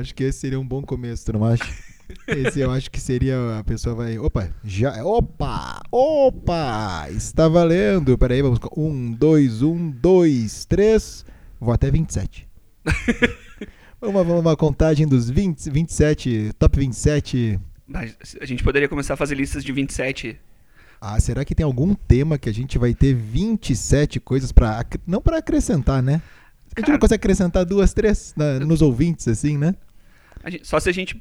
[0.00, 1.64] acho que esse seria um bom começo, tu não acha?
[2.26, 3.58] Esse eu acho que seria.
[3.58, 4.18] A pessoa vai.
[4.18, 4.50] Opa!
[4.64, 5.04] Já.
[5.04, 5.80] Opa!
[5.92, 7.06] Opa!
[7.10, 8.18] Está valendo!
[8.18, 8.58] Peraí, vamos.
[8.76, 11.24] Um, dois, um, dois, três.
[11.60, 12.48] Vou até 27.
[14.00, 17.60] vamos, vamos uma contagem dos 20, 27, top 27.
[17.86, 20.36] Mas a gente poderia começar a fazer listas de 27.
[21.00, 25.20] Ah, será que tem algum tema que a gente vai ter 27 coisas para Não
[25.20, 26.20] para acrescentar, né?
[26.76, 29.74] A gente Cara, não consegue acrescentar duas, três na- nos ouvintes, assim, né?
[30.48, 31.20] Gente- só se a gente.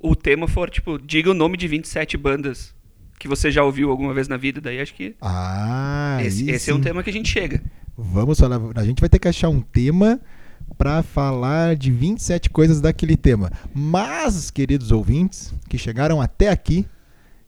[0.00, 2.72] O tema for, tipo, diga o nome de 27 bandas
[3.18, 4.60] que você já ouviu alguma vez na vida.
[4.60, 7.60] Daí acho que Ah, esse, esse é um tema que a gente chega.
[7.96, 8.60] Vamos falar.
[8.76, 10.20] A gente vai ter que achar um tema
[10.76, 13.50] para falar de 27 coisas daquele tema.
[13.74, 16.86] Mas, queridos ouvintes que chegaram até aqui,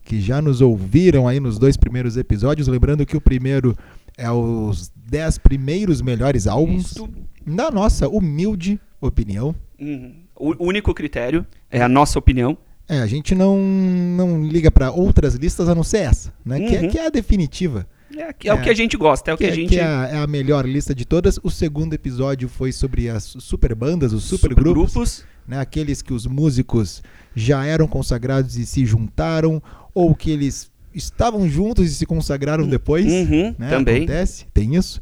[0.02, 3.76] que já nos ouviram aí nos dois primeiros episódios, lembrando que o primeiro
[4.18, 7.08] é os 10 primeiros melhores álbuns, Isso.
[7.46, 9.54] na nossa humilde opinião.
[9.78, 10.14] Uhum.
[10.40, 12.56] O único critério é a nossa opinião.
[12.88, 16.58] É, a gente não, não liga para outras listas a não ser essa, né?
[16.60, 16.88] Que, é, Uhum.
[16.88, 17.86] que é a definitiva.
[18.16, 18.62] É, é o É.
[18.62, 19.68] que a gente gosta, é o que, que, a é- gente.
[19.68, 21.38] que é, a, é a melhor lista de todas.
[21.44, 25.24] O segundo episódio foi sobre as super bandas, os super grupos, Supergrupos.
[25.46, 25.60] né?
[25.60, 27.00] aqueles que os músicos
[27.36, 29.62] já eram consagrados e se juntaram,
[29.94, 33.06] ou que eles estavam juntos e se consagraram depois.
[33.06, 33.68] Uhum, né?
[33.70, 33.98] também.
[33.98, 35.00] Acontece, tem isso.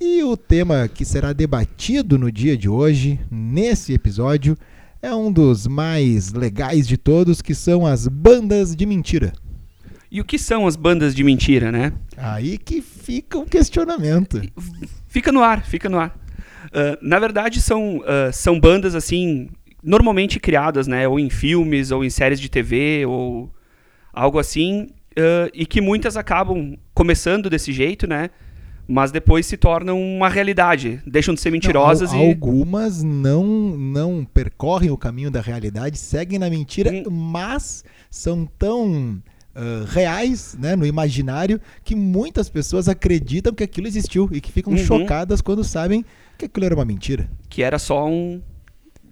[0.00, 4.56] E o tema que será debatido no dia de hoje, nesse episódio,
[5.00, 9.32] é um dos mais legais de todos, que são as bandas de mentira.
[10.10, 11.92] E o que são as bandas de mentira, né?
[12.16, 14.40] Aí que fica o questionamento.
[15.06, 16.18] Fica no ar, fica no ar.
[16.72, 19.48] Ah, na verdade, são, ah, são bandas assim,
[19.82, 21.06] normalmente criadas, né?
[21.06, 23.52] Ou em filmes, ou em séries de TV, ou
[24.12, 28.30] algo assim, ah, e que muitas acabam começando desse jeito, né?
[28.90, 32.28] Mas depois se tornam uma realidade, deixam de ser mentirosas Não, al- e.
[32.30, 33.44] Algumas não,
[33.76, 37.10] não percorrem o caminho da realidade, seguem na mentira, Hum.
[37.10, 39.22] mas são tão
[39.54, 44.72] ah, reais né, no imaginário que muitas pessoas acreditam que aquilo existiu e que ficam
[44.72, 44.78] Uhum.
[44.78, 46.02] chocadas quando sabem
[46.38, 47.28] que aquilo era uma mentira.
[47.50, 48.40] que era só um.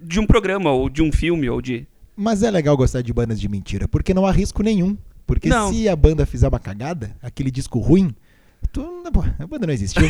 [0.00, 1.87] de um programa, ou de um filme, ou de.
[2.16, 4.97] Mas é legal gostar de bandas de mentira, porque não há risco nenhum.
[5.26, 5.70] Porque Não.
[5.72, 8.14] se a banda fizer uma cagada, aquele disco ruim,
[8.72, 10.03] tu, pô, a banda não existiu,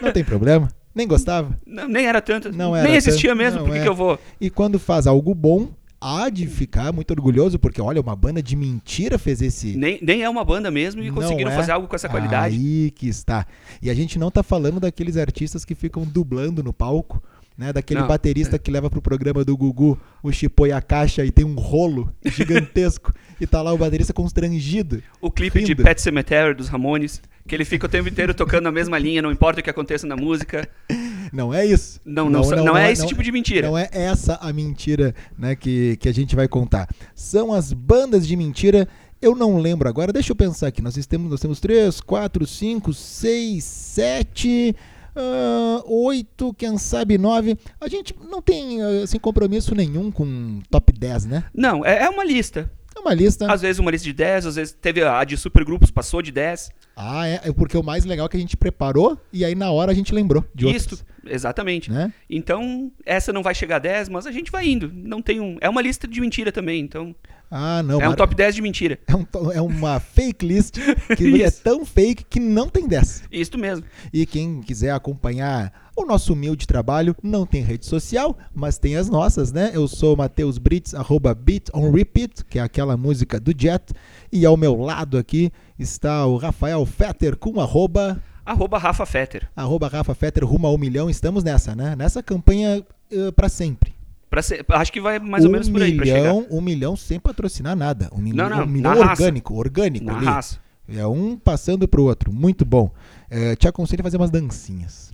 [0.00, 1.58] não tem problema, nem gostava.
[1.66, 2.52] Não, nem era tanto.
[2.52, 3.82] Não era nem existia tanto, mesmo, por que é.
[3.82, 4.18] que eu vou.
[4.40, 5.68] E quando faz algo bom,
[6.02, 9.76] há de ficar muito orgulhoso, porque olha, uma banda de mentira fez esse.
[9.76, 11.56] Nem, nem é uma banda mesmo e Não conseguiram é?
[11.56, 12.56] fazer algo com essa qualidade.
[12.56, 13.46] Aí que está.
[13.80, 17.22] E a gente não tá falando daqueles artistas que ficam dublando no palco,
[17.56, 17.72] né?
[17.72, 18.08] Daquele Não.
[18.08, 21.54] baterista que leva pro programa do Gugu o chipô e a caixa e tem um
[21.54, 25.02] rolo gigantesco e tá lá o baterista constrangido.
[25.20, 25.84] O clipe de rindo.
[25.84, 29.32] Pet Cemetery dos Ramones, que ele fica o tempo inteiro tocando a mesma linha, não
[29.32, 30.68] importa o que aconteça na música.
[31.32, 31.98] Não é isso.
[32.04, 33.66] Não, não, não, não é esse tipo de mentira.
[33.66, 36.86] Não é essa a mentira né, que, que a gente vai contar.
[37.14, 38.86] São as bandas de mentira.
[39.20, 40.82] Eu não lembro agora, deixa eu pensar aqui.
[40.82, 44.76] Nós temos, nós temos 3, 4, 5, 6, 7,
[45.86, 47.56] 8, quem sabe 9.
[47.80, 51.44] A gente não tem assim, compromisso nenhum com top 10, né?
[51.54, 52.70] Não, é, é uma lista.
[52.96, 53.50] É uma lista.
[53.50, 56.70] Às vezes uma lista de 10, às vezes teve a de supergrupos, passou de 10.
[56.96, 59.70] Ah, é, é porque o mais legal é que a gente preparou e aí na
[59.70, 61.04] hora a gente lembrou de outros.
[61.24, 61.90] exatamente.
[61.90, 62.12] Né?
[62.28, 64.90] Então, essa não vai chegar a 10, mas a gente vai indo.
[64.92, 65.56] Não tem um.
[65.60, 67.14] É uma lista de mentira também, então.
[67.54, 68.00] Ah, não.
[68.00, 68.98] é um top 10 de mentira.
[69.06, 70.78] é, um é uma fake list
[71.18, 71.60] que é Isso.
[71.62, 73.24] tão fake que não tem 10.
[73.30, 73.84] Isto mesmo.
[74.10, 79.10] E quem quiser acompanhar o nosso humilde trabalho, não tem rede social, mas tem as
[79.10, 79.70] nossas, né?
[79.74, 83.92] Eu sou Matheus Brits, arroba Beat on Repeat, que é aquela música do Jet.
[84.32, 89.48] E ao meu lado aqui está o Rafael Fetter com arroba, Arroba Rafa Fetter.
[89.54, 91.10] arroba Rafa Fetter rumo a um milhão.
[91.10, 91.94] Estamos nessa, né?
[91.94, 92.82] Nessa campanha
[93.36, 93.92] para sempre.
[94.40, 97.76] Ser- acho que vai mais ou um menos por aí milhão, um milhão sem patrocinar
[97.76, 98.08] nada.
[98.12, 100.24] Um, milhão- não, um milhão orgânico, orgânico Na ali.
[100.24, 100.58] raça.
[100.88, 102.32] É um passando pro outro.
[102.32, 102.90] Muito bom.
[103.28, 105.12] É, te aconselho a fazer umas dancinhas.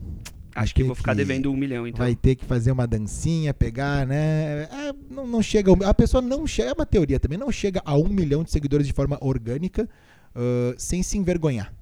[0.54, 1.98] Vai Acho que vou ficar devendo um milhão, então.
[2.04, 4.62] Vai ter que fazer uma dancinha, pegar, né?
[4.64, 5.70] É, não, não chega.
[5.86, 6.70] A pessoa não chega.
[6.70, 7.38] É uma teoria também.
[7.38, 9.88] Não chega a um milhão de seguidores de forma orgânica
[10.34, 11.72] ah, sem se envergonhar.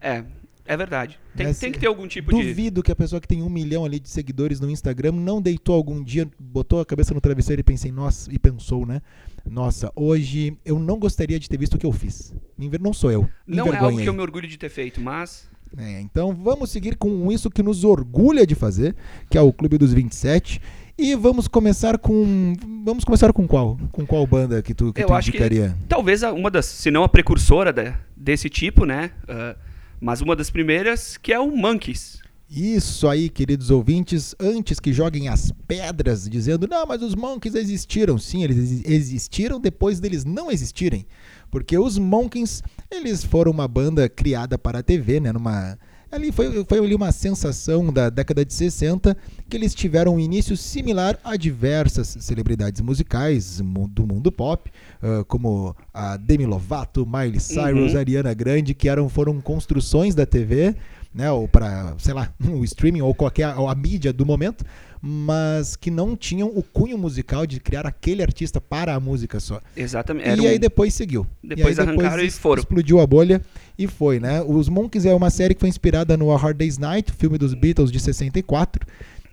[0.00, 0.24] É,
[0.66, 1.18] é verdade.
[1.36, 2.42] Tem, Mas, tem que ter algum tipo de.
[2.42, 5.74] Duvido que a pessoa que tem um milhão ali de seguidores no Instagram não deitou
[5.74, 9.00] algum dia, botou a cabeça no travesseiro e pensei, nossa, e pensou, né?
[9.48, 12.34] Nossa, hoje eu não gostaria de ter visto o que eu fiz.
[12.80, 13.28] Não sou eu.
[13.46, 15.48] Me Não é algo que eu me orgulho de ter feito, mas.
[15.76, 18.94] É, então vamos seguir com isso que nos orgulha de fazer,
[19.28, 20.60] que é o Clube dos 27.
[20.98, 22.54] E vamos começar com.
[22.82, 23.78] Vamos começar com qual?
[23.92, 25.76] Com qual banda que tu, que eu tu acho indicaria?
[25.78, 29.10] que talvez uma das, se não a precursora da- desse tipo, né?
[29.28, 29.54] Ah,
[30.00, 32.20] mas uma das primeiras, que é o Monkeys.
[32.48, 38.18] Isso aí, queridos ouvintes, antes que joguem as pedras dizendo, não, mas os Monkeys existiram.
[38.18, 41.06] Sim, eles existiram depois deles não existirem.
[41.50, 45.32] Porque os Monkeys, eles foram uma banda criada para a TV, né?
[45.32, 45.76] Numa,
[46.10, 49.16] ali foi, foi ali uma sensação da década de 60
[49.48, 53.60] que eles tiveram um início similar a diversas celebridades musicais
[53.90, 54.70] do mundo pop,
[55.02, 57.98] uh, como a Demi Lovato, Miley Cyrus, uhum.
[57.98, 60.74] Ariana Grande, que eram, foram construções da TV
[61.16, 64.64] né, ou para, sei lá, o streaming ou qualquer ou a mídia do momento,
[65.06, 69.60] mas que não tinham o cunho musical de criar aquele artista para a música só.
[69.76, 70.28] Exatamente.
[70.28, 70.48] Era e um...
[70.48, 71.24] aí depois seguiu.
[71.42, 72.60] Depois e arrancaram depois e foram.
[72.60, 73.40] Explodiu a bolha
[73.78, 74.42] e foi, né?
[74.42, 77.54] Os Monkeys é uma série que foi inspirada no A Hard Day's Night, filme dos
[77.54, 78.84] Beatles de 64.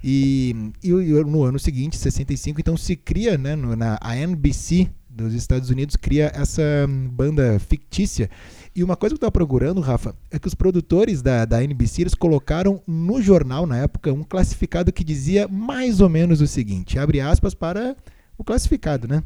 [0.03, 5.33] E, e no ano seguinte, 65, então se cria, né, no, na a NBC dos
[5.33, 6.63] Estados Unidos cria essa
[7.11, 8.29] banda fictícia
[8.75, 12.01] e uma coisa que eu estava procurando, Rafa, é que os produtores da, da NBC
[12.01, 16.97] eles colocaram no jornal, na época, um classificado que dizia mais ou menos o seguinte:
[16.97, 17.95] abre aspas para
[18.37, 19.23] o classificado, né?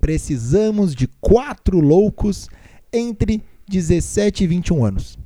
[0.00, 2.48] Precisamos de quatro loucos
[2.92, 5.18] entre 17 e 21 anos.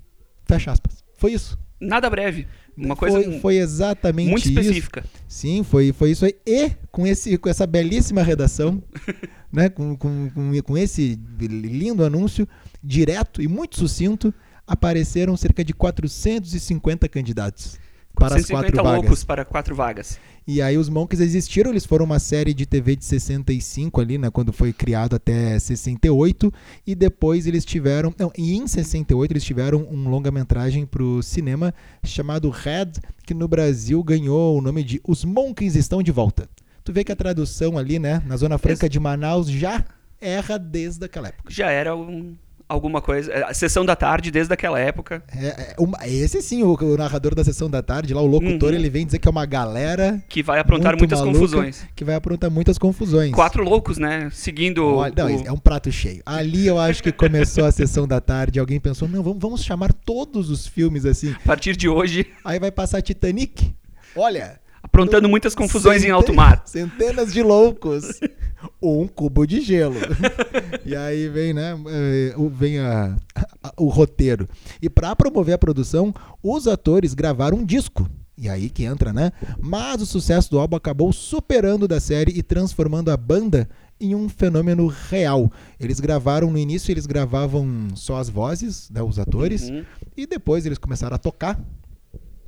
[0.44, 1.04] Fecha aspas.
[1.16, 1.58] Foi isso.
[1.80, 2.46] Nada breve.
[2.76, 5.00] Uma coisa foi, foi exatamente muito específica.
[5.00, 5.24] Isso.
[5.28, 6.34] Sim, foi, foi isso aí.
[6.46, 8.82] E com, esse, com essa belíssima redação,
[9.52, 12.48] né, com, com, com, com esse lindo anúncio,
[12.82, 14.32] direto e muito sucinto,
[14.66, 17.78] apareceram cerca de 450 candidatos
[18.14, 19.24] para as quatro loucos vagas.
[19.24, 20.18] para quatro vagas.
[20.46, 24.30] E aí os Monkeys existiram, eles foram uma série de TV de 65 ali, né,
[24.30, 26.52] quando foi criado até 68,
[26.86, 31.72] e depois eles tiveram, não, e em 68 eles tiveram um longa-metragem para o cinema
[32.02, 32.92] chamado Red,
[33.24, 36.48] que no Brasil ganhou o nome de Os Monkeys Estão de Volta.
[36.82, 38.88] Tu vê que a tradução ali, né, na Zona Franca Esse...
[38.88, 39.84] de Manaus já
[40.20, 41.52] erra desde aquela época.
[41.52, 42.34] Já era um
[42.70, 43.46] alguma coisa.
[43.46, 45.22] A sessão da tarde, desde aquela época.
[45.34, 48.70] É, é uma, esse sim, o, o, narrador da sessão da tarde, lá o locutor,
[48.70, 48.76] uhum.
[48.76, 50.22] ele vem dizer que é uma galera.
[50.28, 51.86] Que vai aprontar muitas maluca, confusões.
[51.96, 53.32] Que vai aprontar muitas confusões.
[53.32, 54.30] Quatro loucos, né?
[54.32, 54.86] Seguindo.
[54.86, 55.46] Olha, não, o...
[55.46, 56.22] é um prato cheio.
[56.24, 59.92] Ali eu acho que começou a sessão da tarde, alguém pensou, não, vamos, vamos chamar
[59.92, 61.32] todos os filmes assim.
[61.32, 62.26] A partir de hoje.
[62.44, 63.74] Aí vai passar Titanic.
[64.14, 66.62] Olha, aprontando muitas confusões em alto mar.
[66.66, 68.20] Centenas de loucos.
[68.82, 69.96] um cubo de gelo.
[70.84, 73.16] e aí vem, né, eh, vem a,
[73.62, 74.48] a, o roteiro.
[74.80, 78.08] E para promover a produção, os atores gravaram um disco.
[78.36, 79.32] E aí que entra, né?
[79.60, 83.68] Mas o sucesso do álbum acabou superando da série e transformando a banda
[84.00, 85.52] em um fenômeno real.
[85.78, 89.84] Eles gravaram no início, eles gravavam só as vozes, né, os atores, uhum.
[90.16, 91.60] e depois eles começaram a tocar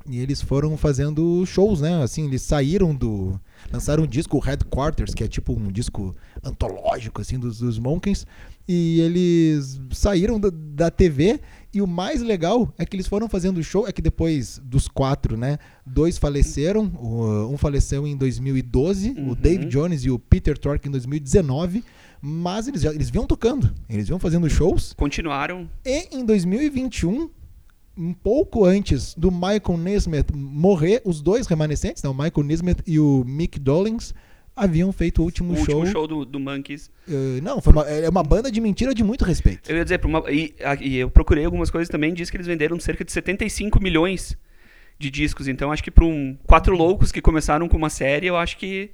[0.08, 2.02] e eles foram fazendo shows, né?
[2.02, 3.40] Assim, eles saíram do.
[3.72, 8.26] Lançaram um disco, o Headquarters, que é tipo um disco antológico, assim, dos, dos Monkeys.
[8.66, 11.40] E eles saíram da, da TV.
[11.74, 13.86] E o mais legal é que eles foram fazendo show.
[13.88, 15.58] É que depois dos quatro, né?
[15.86, 16.90] Dois faleceram.
[17.50, 19.30] Um faleceu em 2012, uhum.
[19.30, 21.84] o Dave Jones e o Peter Tork em 2019.
[22.20, 23.72] Mas eles, já, eles vinham tocando.
[23.88, 24.92] Eles vinham fazendo shows.
[24.94, 25.68] Continuaram.
[25.84, 27.30] E em 2021
[27.96, 32.98] um pouco antes do Michael Nesmith morrer, os dois remanescentes, né, o Michael Nesmith e
[32.98, 34.14] o Mick Dolenz,
[34.54, 35.76] haviam feito o último o show.
[35.76, 36.90] O último show do, do Monkeys.
[37.08, 39.70] Uh, não, foi uma, é uma banda de mentira de muito respeito.
[39.70, 42.78] Eu ia dizer, uma, e, e, eu procurei algumas coisas também, diz que eles venderam
[42.78, 44.36] cerca de 75 milhões
[44.98, 45.48] de discos.
[45.48, 48.90] Então acho que para um quatro loucos que começaram com uma série, eu acho que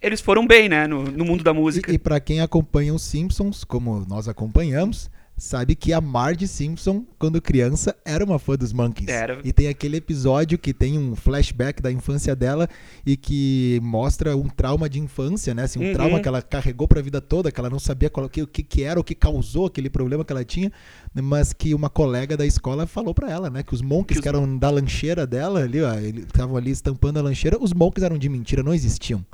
[0.00, 1.90] eles foram bem, né, no, no mundo da música.
[1.90, 5.10] E, e para quem acompanha os Simpsons, como nós acompanhamos,
[5.42, 9.08] sabe que a Marge Simpson, quando criança, era uma fã dos Monkeys.
[9.08, 9.40] Era.
[9.42, 12.68] E tem aquele episódio que tem um flashback da infância dela
[13.04, 15.64] e que mostra um trauma de infância, né?
[15.64, 15.92] Assim, um uhum.
[15.94, 18.46] trauma que ela carregou para a vida toda, que ela não sabia qual, o que,
[18.46, 20.70] que era, o que causou aquele problema que ela tinha,
[21.12, 23.64] mas que uma colega da escola falou para ela, né?
[23.64, 24.20] Que os Monkeys, que, os...
[24.20, 28.04] que eram da lancheira dela ali, ó, eles estavam ali estampando a lancheira, os Monkeys
[28.04, 29.26] eram de mentira, não existiam.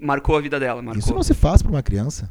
[0.00, 0.98] Marcou a vida dela, marcou.
[0.98, 2.30] Isso não se faz para uma criança.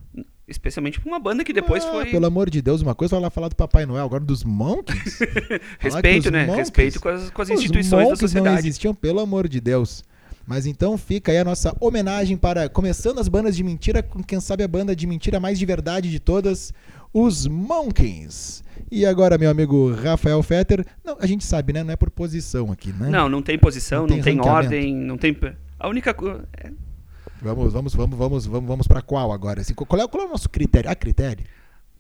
[0.50, 2.06] Especialmente pra uma banda que depois ah, foi.
[2.08, 5.20] Pelo amor de Deus, uma coisa vai lá falar do Papai Noel, agora dos Monkeys.
[5.78, 6.46] Respeito, né?
[6.46, 8.54] Monkeys, Respeito com as, com as instituições da sociedade.
[8.54, 10.04] não existiam, pelo amor de Deus.
[10.50, 14.40] Mas então fica aí a nossa homenagem para começando as bandas de mentira, com quem
[14.40, 16.74] sabe a banda de mentira mais de verdade de todas,
[17.14, 18.64] os Monkeys.
[18.92, 21.84] E agora, meu amigo Rafael Fetter, não, a gente sabe, né?
[21.84, 23.10] Não é por posição aqui, né?
[23.10, 25.38] Não, não tem posição, não, não tem, tem ordem, não tem.
[25.80, 26.44] A única coisa.
[27.42, 29.62] Vamos, vamos, vamos, vamos, vamos, vamos para qual agora?
[29.62, 30.90] Assim, qual, é, qual é o nosso critério?
[30.90, 31.46] A critério?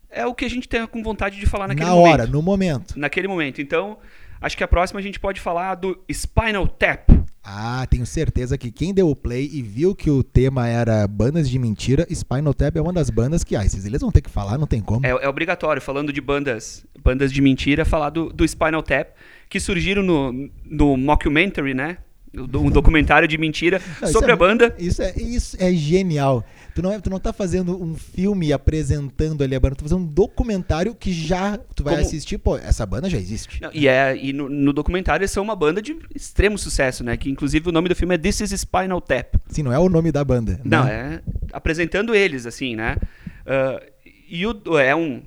[0.09, 2.07] É o que a gente tem com vontade de falar naquele Na momento.
[2.07, 2.99] Na hora, no momento.
[2.99, 3.61] Naquele momento.
[3.61, 3.97] Então,
[4.41, 7.09] acho que a próxima a gente pode falar do Spinal Tap.
[7.43, 11.49] Ah, tenho certeza que quem deu o play e viu que o tema era bandas
[11.49, 14.29] de mentira, Spinal Tap é uma das bandas que, ah, esses eles vão ter que
[14.29, 15.05] falar, não tem como.
[15.05, 19.09] É, é obrigatório, falando de bandas, bandas de mentira, falar do, do Spinal Tap,
[19.47, 21.97] que surgiram no, no mockumentary, né?
[22.33, 24.75] Um documentário de mentira Não, sobre é a banda.
[24.77, 26.45] Isso é, isso é genial.
[26.75, 29.89] Tu não, é, tu não tá fazendo um filme apresentando ali a banda, tu tá
[29.89, 33.61] fazendo um documentário que já tu vai Como- assistir, pô, essa banda já existe.
[33.61, 37.17] Não, e é, e no, no documentário eles são uma banda de extremo sucesso, né?
[37.17, 39.35] Que inclusive o nome do filme é This is Spinal Tap.
[39.49, 40.59] Sim, não é o nome da banda.
[40.63, 41.21] Não, né?
[41.25, 42.97] é apresentando eles, assim, né?
[43.45, 43.81] Ah,
[44.29, 45.23] e o, é um.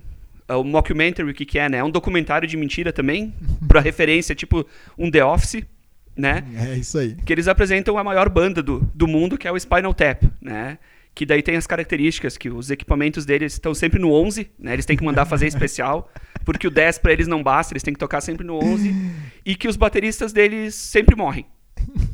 [0.49, 1.79] é O mockumentary, o que, que é, né?
[1.79, 3.35] É um documentário de mentira também,
[3.67, 4.65] pra referência, tipo
[4.97, 5.65] um The Office,
[6.17, 6.45] né?
[6.55, 7.17] É isso aí.
[7.25, 10.79] Que eles apresentam a maior banda do, do mundo, que é o Spinal Tap, né?
[11.15, 14.73] Que daí tem as características, que os equipamentos deles estão sempre no 11, né?
[14.73, 16.11] Eles têm que mandar fazer especial,
[16.45, 18.95] porque o 10 pra eles não basta, eles têm que tocar sempre no 11,
[19.45, 21.47] e que os bateristas deles sempre morrem.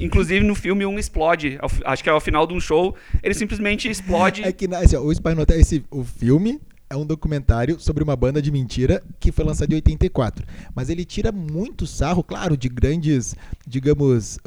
[0.00, 3.34] Inclusive no filme um explode, ao acho que é ao final de um show, ele
[3.34, 4.42] simplesmente explode.
[4.42, 8.16] É que assim, ó, o Spinal Tap, esse, o filme é um documentário sobre uma
[8.16, 10.46] banda de mentira que foi lançado em 84.
[10.74, 13.34] Mas ele tira muito sarro, claro, de grandes,
[13.66, 14.38] digamos,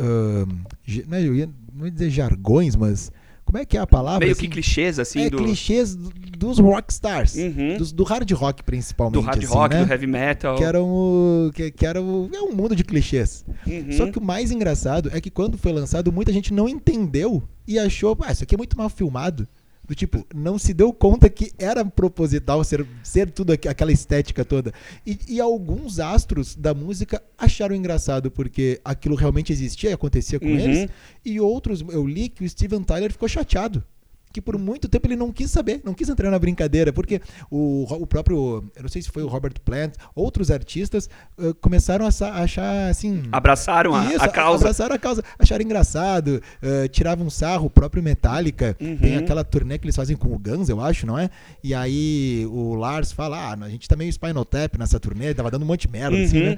[0.84, 3.12] ge- né, eu ia, não ia dizer jargões, mas
[3.46, 4.20] como é que é a palavra?
[4.22, 4.42] meio assim?
[4.44, 7.78] que clichês, assim, é, do, clichês do- dos rockstars, Uhum.
[7.78, 9.14] dos- do hard rock principalmente.
[9.22, 9.86] do hard assim, rock, né?
[9.86, 10.56] do heavy metal.
[10.56, 13.46] Que eram o, que, que era o, é um mundo de clichês.
[13.68, 13.92] Uhum.
[13.92, 17.78] Só que o mais engraçado é que quando foi lançado, muita gente não entendeu e
[17.78, 19.48] achou, ah, isso aqui é muito mal filmado.
[19.92, 24.46] Do tipo, não se deu conta que era proposital ser, ser tudo aqu- aquela estética
[24.46, 24.74] toda.
[25.06, 30.46] E, e alguns astros da música acharam engraçado porque aquilo realmente existia e acontecia com
[30.46, 30.58] Uhum.
[30.58, 30.90] eles.
[31.26, 33.84] E outros, eu li que o Steven Tyler ficou chateado.
[34.32, 37.86] Que por muito tempo ele não quis saber, não quis entrar na brincadeira, porque o,
[37.90, 42.12] o próprio, eu não sei se foi o Robert Plant, outros artistas eh, começaram a
[42.12, 43.24] sa- achar assim.
[43.32, 44.64] Abraçaram a, Isso, a causa.
[44.64, 45.24] abraçaram a causa.
[45.38, 48.76] Acharam engraçado, eh, tiravam sarro, o próprio Metallica.
[48.80, 48.98] Uhum.
[48.98, 51.30] Tem aquela turnê que eles fazem com o Guns, eu acho, não é?
[51.64, 55.52] E aí o Lars fala: ah, a gente tá meio Spinal Tap nessa turnê, tava
[55.52, 56.46] dando um monte de merda, assim, Uhum.
[56.52, 56.58] né?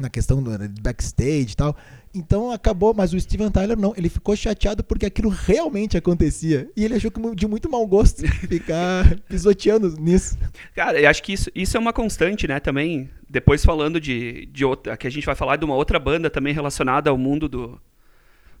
[0.00, 1.74] Na questão do backstage e tal.
[2.14, 6.70] Então acabou, mas o Steven Tyler não, ele ficou chateado porque aquilo realmente acontecia.
[6.76, 10.38] E ele achou que de muito mau gosto ficar pisoteando nisso.
[10.74, 12.58] Cara, eu acho que isso, isso é uma constante, né?
[12.60, 14.96] Também, depois falando de, de outra.
[14.96, 17.80] Que a gente vai falar de uma outra banda também relacionada ao mundo do,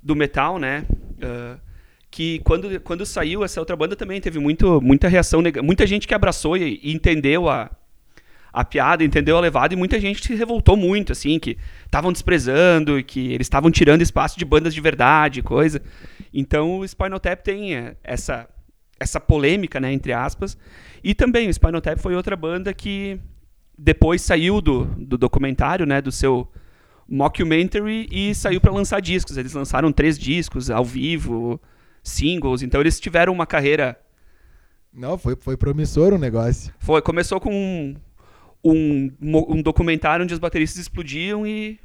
[0.02, 0.84] do metal, né?
[1.22, 1.58] Ah,
[2.10, 6.14] que quando, quando saiu essa outra banda também teve muito, muita reação, muita gente que
[6.14, 7.70] abraçou e, e entendeu a,
[8.60, 13.00] a piada, entendeu a levada, e muita gente se revoltou muito, assim, que estavam desprezando,
[13.04, 15.80] que eles estavam tirando espaço de bandas de verdade, coisa.
[16.34, 18.48] Então o Spinal Tap tem eh, essa,
[18.98, 20.58] essa polêmica, né, entre aspas.
[21.04, 23.20] E também o Spinal Tap foi outra banda que
[23.78, 26.50] depois saiu do, do documentário, né, do seu
[27.08, 29.36] mockumentary e saiu para lançar discos.
[29.36, 31.60] Eles lançaram três discos ao vivo,
[32.02, 32.62] singles.
[32.62, 33.96] Então eles tiveram uma carreira
[34.92, 36.74] Não, foi, foi promissor o negócio.
[36.80, 37.94] foi, começou com
[38.64, 41.78] um, um, um documentário onde os bateristas explodiam e.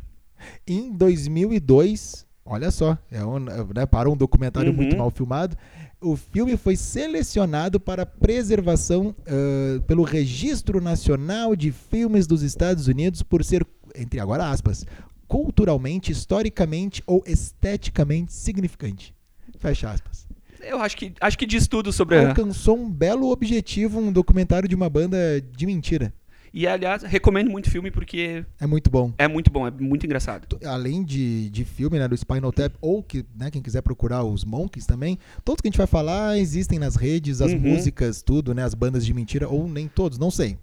[0.67, 4.75] Em 2002, olha só, é um, né, para um documentário Uhum.
[4.75, 5.55] muito mal filmado,
[6.01, 13.23] o filme foi selecionado para preservação ah, pelo Registro Nacional de Filmes dos Estados Unidos
[13.23, 13.65] por ser,
[13.95, 14.85] entre agora aspas,
[15.27, 19.15] culturalmente, historicamente ou esteticamente significante.
[19.57, 20.27] Fecha aspas.
[20.61, 22.29] Eu acho que, acho que diz tudo sobre a.
[22.29, 26.13] Alcançou um belo objetivo, um documentário de uma banda de mentira.
[26.53, 29.11] E, aliás, recomendo muito o filme porque É muito bom.
[29.17, 30.47] é muito bom, é muito engraçado.
[30.63, 34.45] além de, de filme, né, do Spinal Tap, ou que, né, quem quiser procurar os
[34.45, 37.59] Monkeys também, todos que a gente vai falar existem nas redes, as Uhum.
[37.59, 40.57] músicas, tudo, né, as bandas de mentira, ou nem todos, não sei.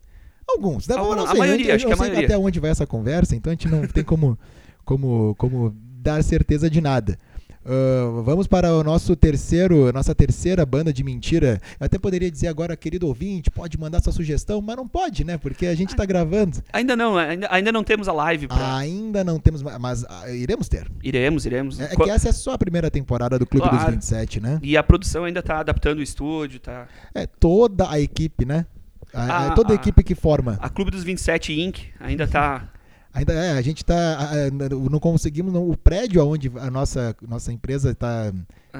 [0.48, 0.94] Alguns, né?
[0.94, 2.26] A- eu não a sei, maioria, eu, acho que a sei maioria.
[2.28, 4.38] até onde vai essa conversa, então a gente não tem como,
[4.84, 7.18] como, como dar certeza de nada.
[7.64, 11.60] Ah, vamos para o nosso terceiro, a nossa terceira banda de mentira.
[11.78, 15.36] Eu até poderia dizer agora, querido ouvinte, pode mandar sua sugestão, mas não pode, né?
[15.36, 16.58] Porque a gente está gravando.
[16.72, 18.76] Ainda não, ainda, ainda não temos a live pra.
[18.78, 20.90] Ainda não temos, ma- mas ah, iremos ter.
[21.02, 21.78] Iremos, iremos.
[21.80, 23.84] É, é que essa é só a primeira temporada do Clube Claro.
[23.84, 24.58] dos 27, né?
[24.62, 26.86] E a produção ainda tá adaptando o estúdio, tá?
[27.14, 28.64] É toda a equipe, né?
[29.12, 29.76] A- Ah, toda a ah.
[29.76, 30.56] equipe que forma.
[30.60, 31.78] A Clube dos 27 Inc.
[32.00, 32.68] ainda tá.
[33.12, 33.94] Ainda é, a gente tá.
[34.18, 35.52] ah, ah, Não conseguimos.
[35.52, 38.32] não- o prédio onde a nossa, nossa empresa está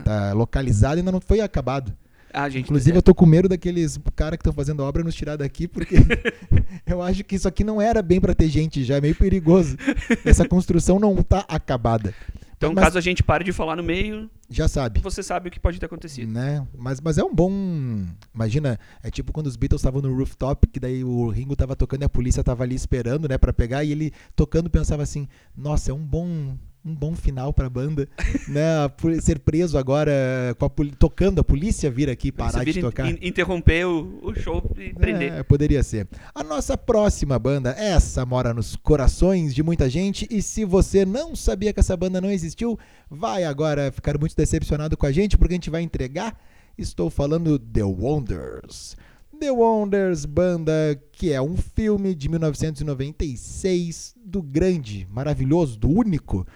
[0.04, 1.92] tá localizada ainda não foi acabado.
[2.32, 2.66] Ah, gente.
[2.66, 5.96] Inclusive, eu tô com medo daqueles caras que estão fazendo obra nos tirar daqui, porque
[6.86, 9.76] eu acho que isso aqui não era bem pra ter gente já, é meio perigoso.
[10.24, 12.14] Essa construção não tá acabada.
[12.60, 15.00] Então, Mas- caso a gente pare de falar no meio, Já sabe.
[15.00, 16.30] você sabe o que pode ter acontecido.
[16.30, 16.62] Né?
[16.76, 17.50] Mas, mas é um bom.
[18.34, 22.02] Imagina, é tipo quando os Beatles estavam no rooftop, que daí o Ringo tava tocando
[22.02, 25.26] e a polícia tava ali esperando, né, para pegar, e ele tocando pensava assim:
[25.56, 28.08] nossa, é um bom um bom final pra banda,
[28.48, 28.88] né?
[28.96, 30.12] Por ser preso agora,
[30.58, 33.10] com a tocando, a polícia vir aqui parar Você de tocar.
[33.10, 35.32] in- interromper o, o show e prender.
[35.32, 36.08] É, poderia ser.
[36.34, 40.26] A nossa próxima banda, essa mora nos corações de muita gente.
[40.30, 42.78] E se você não sabia que essa banda não existiu,
[43.10, 46.38] vai agora ficar muito decepcionado com a gente, porque a gente vai entregar.
[46.78, 48.96] Estou falando The Wonders.
[49.38, 50.72] The Wonders, banda
[51.12, 56.46] que é um filme de 1996 do grande, maravilhoso, do único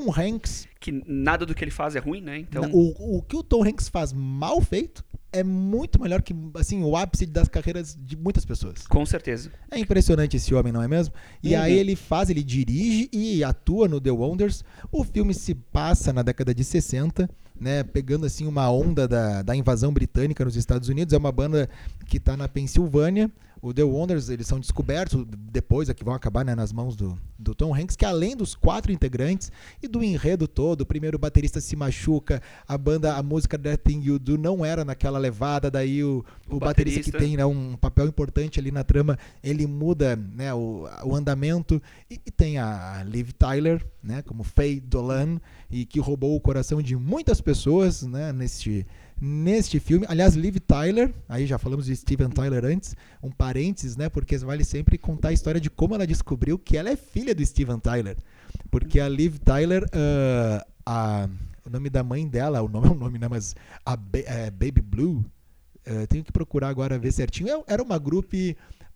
[0.00, 2.38] Tom Hanks Que nada do que ele faz é ruim, né?
[2.38, 6.84] Então, O, o que o Tom Hanks faz mal feito é muito melhor que assim
[6.84, 8.86] o ápice das carreiras de muitas pessoas.
[8.86, 9.50] com certeza.
[9.68, 11.12] É impressionante esse homem, não é mesmo?
[11.42, 11.60] E Uhum.
[11.60, 14.62] aí ele faz, ele dirige e atua no The Wonders.
[14.92, 17.28] O filme se passa na década de 60,
[17.60, 17.82] né?
[17.82, 21.12] Pegando assim uma onda da, da invasão britânica nos Estados Unidos.
[21.12, 21.68] É uma banda
[22.06, 23.28] que está na Pensilvânia.
[23.64, 27.54] O The Wonders, eles são descobertos depois, aqui vão acabar né, nas mãos do, do
[27.54, 29.50] Tom Hanks, que além dos quatro integrantes
[29.82, 34.02] e do enredo todo, o primeiro baterista se machuca, a banda, a música That Thing
[34.02, 37.18] You Do não era naquela levada, daí o, o, O baterista, que baterista.
[37.18, 41.80] tem né, um papel importante ali na trama, ele muda né, o, o andamento.
[42.10, 45.40] E, e tem a Liv Tyler, né, como Faye Dolan,
[45.70, 48.86] e que roubou o coração de muitas pessoas né, neste,
[49.20, 50.06] neste filme.
[50.08, 54.64] Aliás, Liv Tyler, aí já falamos de Steven Tyler antes, um parênteses, né, porque vale
[54.64, 58.16] sempre contar a história de como ela descobriu que ela é filha do Steven Tyler.
[58.70, 61.28] Porque a Liv Tyler, ah, a,
[61.64, 63.54] o nome da mãe dela, o nome é o nome, né, mas
[63.84, 65.24] a é, Baby Blue,
[65.86, 67.48] eh, tenho que procurar agora ver certinho.
[67.48, 68.36] É- Era uma grupo,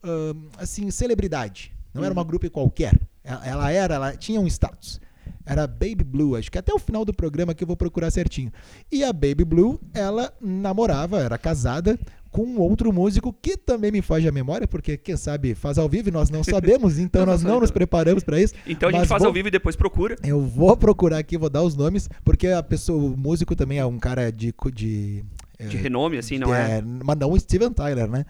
[0.02, 1.72] ahn, assim, celebridade.
[1.92, 2.98] Não era uma grupo qualquer.
[3.25, 5.00] Ela, ela era, ela tinha um status.
[5.49, 8.52] Era Baby Blue, acho que até o final do programa que eu vou procurar certinho.
[8.93, 11.99] E a Baby Blue, ela namorava, era casada
[12.31, 15.88] com um outro músico que também me foge a memória, porque quem sabe faz ao
[15.88, 18.55] vivo e nós não sabemos, então nós não nos preparamos para isso.
[18.67, 20.17] Então a gente faz vou- ao vivo e depois procura.
[20.23, 23.87] eu vou procurar aqui, vou dar os nomes, porque a pessoa, o músico também é
[23.87, 24.52] um cara de.
[24.75, 25.25] de
[25.59, 26.83] De é, renome, assim, não é?
[26.83, 28.26] Mas não o Steven Tyler, né?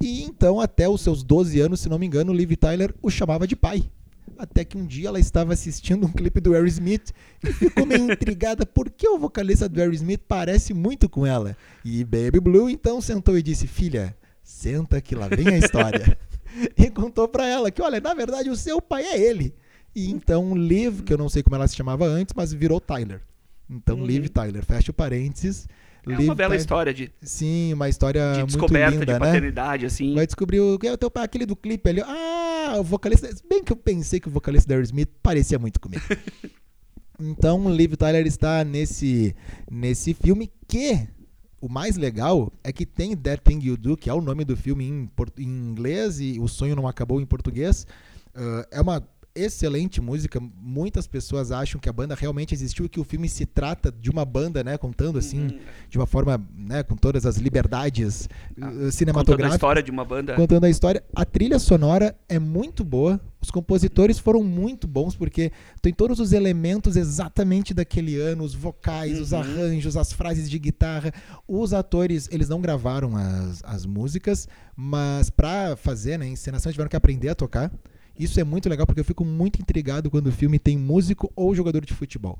[0.00, 3.10] E então, até os seus 12 anos, se não me engano, o Liv Tyler o
[3.10, 3.82] chamava de pai.
[4.42, 7.12] Até que um dia ela estava assistindo um clipe do Aerosmith
[7.44, 11.56] e ficou meio intrigada porque o vocalista do Aerosmith parece muito com ela.
[11.84, 16.18] E Baby Blue então sentou e disse: Filha, senta que lá vem a história.
[16.76, 19.54] e contou pra ela que, olha, na verdade o seu pai é ele.
[19.94, 23.20] E então Liv, que eu não sei como ela se chamava antes, mas virou Tyler.
[23.70, 24.06] Então Uhum.
[24.06, 25.68] Liv Tyler, fecha o parênteses.
[26.08, 29.18] É uma bela história de, Sim, uma história de muito descoberta linda, de né?
[29.18, 30.14] paternidade, assim.
[30.14, 32.00] Vai descobrir o que é o teu pai, aquele do clipe ali.
[32.00, 33.28] Ah, o vocalista.
[33.48, 36.02] Bem que eu pensei que o vocalista da Aerosmith parecia muito comigo.
[37.20, 39.34] então, o Liv Tyler está nesse,
[39.70, 41.06] nesse filme que
[41.60, 44.56] o mais legal é que tem That Thing You Do, que é o nome do
[44.56, 47.86] filme em, em inglês e o sonho não acabou em português.
[48.34, 50.38] Ah, é uma excelente música.
[50.60, 54.10] Muitas pessoas acham que a banda realmente existiu e que o filme se trata de
[54.10, 54.76] uma banda, né?
[54.78, 55.58] Contando assim, Uhum.
[55.88, 56.82] de uma forma, né?
[56.82, 58.28] Com todas as liberdades
[58.60, 60.34] Ah, uh, Contando a cinematográficas história de uma banda.
[60.34, 61.02] contando a história.
[61.14, 63.20] A trilha sonora é muito boa.
[63.40, 69.20] Os compositores foram muito bons porque tem todos os elementos exatamente daquele ano, os vocais,
[69.20, 69.40] os Uhum.
[69.40, 71.12] arranjos, as frases de guitarra.
[71.48, 76.88] Os atores, eles não gravaram as, as músicas, mas pra fazer né, a encenação tiveram
[76.88, 77.72] que aprender a tocar.
[78.18, 81.54] Isso é muito legal porque eu fico muito intrigado quando o filme tem músico ou
[81.54, 82.38] jogador de futebol.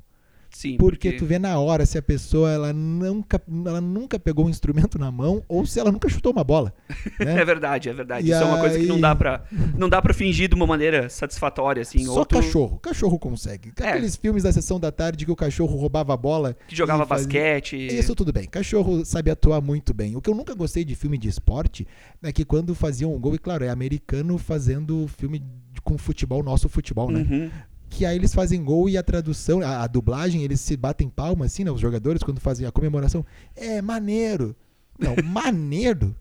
[0.52, 4.50] Sim, Porque, tu vê na hora se a pessoa ela nunca, ela nunca pegou um
[4.50, 6.72] instrumento na mão ou se ela nunca chutou uma bola.
[7.18, 7.40] né?
[7.40, 8.26] É verdade, é verdade.
[8.26, 9.44] E Isso é uma coisa que não aí- dá pra,
[9.76, 12.04] não dá pra fingir de uma maneira satisfatória, assim.
[12.04, 12.78] Só ou tu cachorro.
[12.78, 13.72] Cachorro consegue.
[13.80, 13.88] É.
[13.90, 16.56] Aqueles filmes da sessão da tarde que o cachorro roubava a bola.
[16.68, 17.76] que jogava fazia- basquete.
[17.76, 18.44] Isso tudo bem.
[18.44, 20.16] Cachorro sabe atuar muito bem.
[20.16, 21.86] O que eu nunca gostei de filme de esporte
[22.22, 25.42] é que quando faziam um gol, e claro, é americano fazendo filme
[25.82, 27.20] com futebol, nosso futebol, né?
[27.28, 27.50] Uhum.
[27.94, 31.44] Que aí eles fazem gol e a tradução, a, a dublagem, eles se batem palma,
[31.44, 31.70] assim, né?
[31.70, 33.24] Os jogadores, quando fazem a comemoração.
[33.54, 34.56] É maneiro.
[34.98, 36.14] Não, maneiro.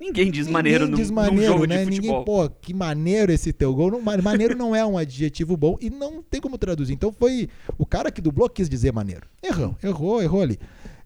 [0.00, 1.84] Ninguém diz maneiro Ninguém num, diz num maneiro, jogo né?
[1.84, 3.90] de Ninguém, pô, que maneiro esse teu gol.
[3.90, 6.94] Não, ma- maneiro não é um adjetivo bom e não tem como traduzir.
[6.94, 9.26] Então foi o cara que dublou quis dizer maneiro.
[9.42, 10.58] Errou, errou, errou ali.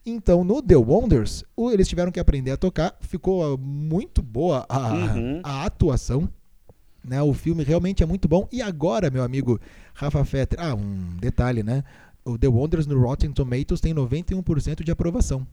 [0.06, 2.96] Então no The Wonders, eles tiveram que aprender a tocar.
[3.00, 5.40] Ficou ah, muito boa a, Uhum.
[5.42, 6.28] a atuação.
[7.04, 7.20] Né?
[7.22, 8.48] O filme realmente é muito bom.
[8.52, 9.60] E agora, meu amigo
[9.94, 11.82] Rafa Fetter, ah, um detalhe, né?
[12.24, 15.46] O The Wonders no Rotten Tomatoes tem 91% de aprovação.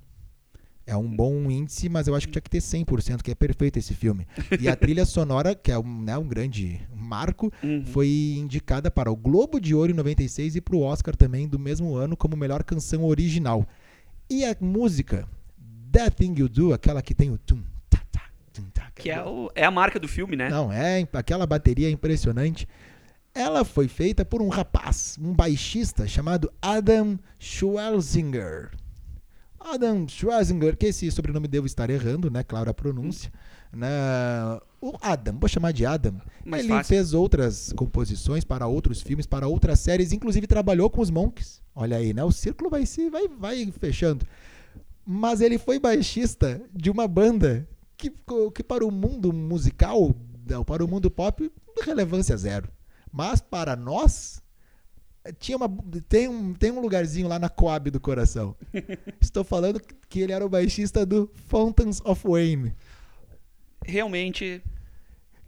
[0.86, 3.78] É um bom índice, mas eu acho que tinha que ter 100%, que é perfeito
[3.78, 4.26] esse filme.
[4.60, 7.84] E a trilha sonora, que é um, né, um grande marco, Uhum.
[7.86, 11.60] foi indicada para o Globo de Ouro em 96 e para o Oscar também do
[11.60, 13.68] mesmo ano como melhor canção original.
[14.30, 15.28] E a música
[15.92, 18.49] That Thing You Do, aquela que tem o tum, tá, tá, tum, tá,
[18.96, 20.50] Que é, o- é a marca do filme, né?
[20.50, 22.68] não, é aquela bateria é impressionante.
[23.34, 28.72] ela foi feita por um rapaz, um baixista chamado Adam Schwarzinger.
[29.60, 32.44] Adam Schwarzinger, que esse sobrenome devo estar errando, né?
[32.44, 33.32] Claro, a pronúncia.
[33.72, 33.88] Né?
[34.82, 36.16] O Adam, vou chamar de Adam.
[36.46, 36.88] Mais ele fácil.
[36.96, 41.62] fez outras composições para outros filmes, para outras séries, inclusive trabalhou com os Monks.
[41.76, 42.24] Olha aí, né?
[42.24, 44.26] O círculo vai se vai, vai fechando.
[45.06, 47.68] Mas ele foi baixista de uma banda
[48.00, 48.14] que,
[48.56, 50.16] que para o mundo musical,
[50.66, 51.52] para o mundo pop,
[51.84, 52.70] relevância zero.
[53.12, 54.42] Mas para nós,
[55.40, 55.70] tinha uma,
[56.08, 58.56] tem, um, tem um lugarzinho lá na Coab do coração.
[59.20, 62.74] Estou falando que ele era o baixista do Fountains of Wayne.
[63.86, 64.62] Realmente,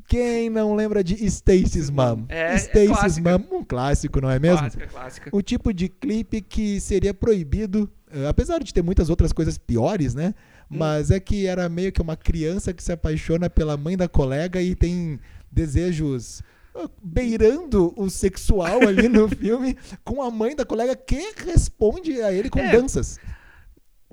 [0.07, 2.25] Quem não lembra de Stacy's Mom?
[2.27, 3.37] É, é Stacy's clássica.
[3.37, 4.59] Mom, um clássico, não é mesmo?
[4.59, 5.29] clássica, clássica.
[5.31, 10.13] O tipo de clipe que seria proibido, eh, apesar de ter muitas outras coisas piores,
[10.13, 10.33] né?
[10.79, 14.61] Mas é que era meio que uma criança que se apaixona pela mãe da colega
[14.61, 15.19] e tem
[15.51, 16.41] desejos
[16.73, 22.31] ah, beirando o sexual ali no filme com a mãe da colega que responde a
[22.31, 22.71] ele com É.
[22.71, 23.19] danças.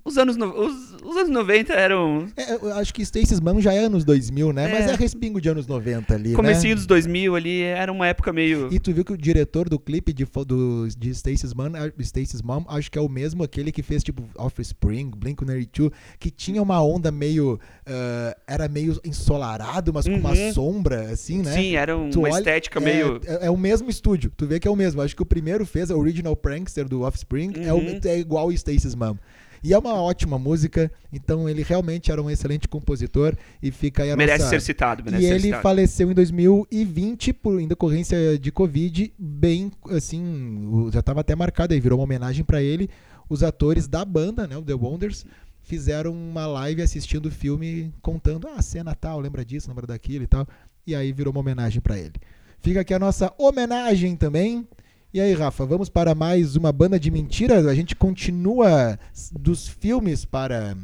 [0.08, 3.72] Os anos, no- os, os anos 90 eram É, eu acho que Stacy's Mom já
[3.72, 4.68] é anos 2000, né?
[4.72, 4.92] Mas É.
[4.92, 6.74] é respingo de anos 90 ali, comecinho né?
[6.76, 8.68] dos 2000 ali, era uma época meio...
[8.72, 12.64] E tu viu que o diretor do clipe de, do, de Stacy's Mom, Stacy's Mom,
[12.68, 17.10] acho que é o mesmo aquele que fez tipo Offspring, Blink-182, que tinha uma onda
[17.12, 17.60] meio...
[17.86, 20.52] ah, era meio ensolarado, mas com uma Uhum.
[20.52, 21.52] sombra, assim, né?
[21.52, 23.20] Sim, era um- uma olha- estética é, meio...
[23.26, 25.02] É, é o mesmo estúdio, tu vê que é o mesmo.
[25.02, 28.00] Acho que o primeiro fez, o Original Prankster do Offspring, é, o- Uhum.
[28.04, 29.16] é igual o Stacy's Mom.
[29.62, 34.10] E é uma ótima música, então ele realmente era um excelente compositor e fica aí
[34.10, 34.50] a merece nossa...
[34.50, 35.62] ser citado, merece E ser ele citado.
[35.62, 41.80] faleceu em 2020 por em decorrência de Covid, bem assim, já estava até marcado aí,
[41.80, 42.88] virou uma homenagem para ele.
[43.28, 45.26] Os atores da banda, né, o The Wonders,
[45.62, 50.24] fizeram uma live assistindo o filme, contando, ah, a cena tal, lembra disso, lembra daquilo
[50.24, 50.46] e tal.
[50.86, 52.14] E aí virou uma homenagem para ele.
[52.60, 54.66] Fica aqui a nossa homenagem também.
[55.12, 57.58] E aí, Rafa, vamos para mais uma banda de mentira?
[57.60, 58.98] A gente continua
[59.32, 60.76] dos filmes para.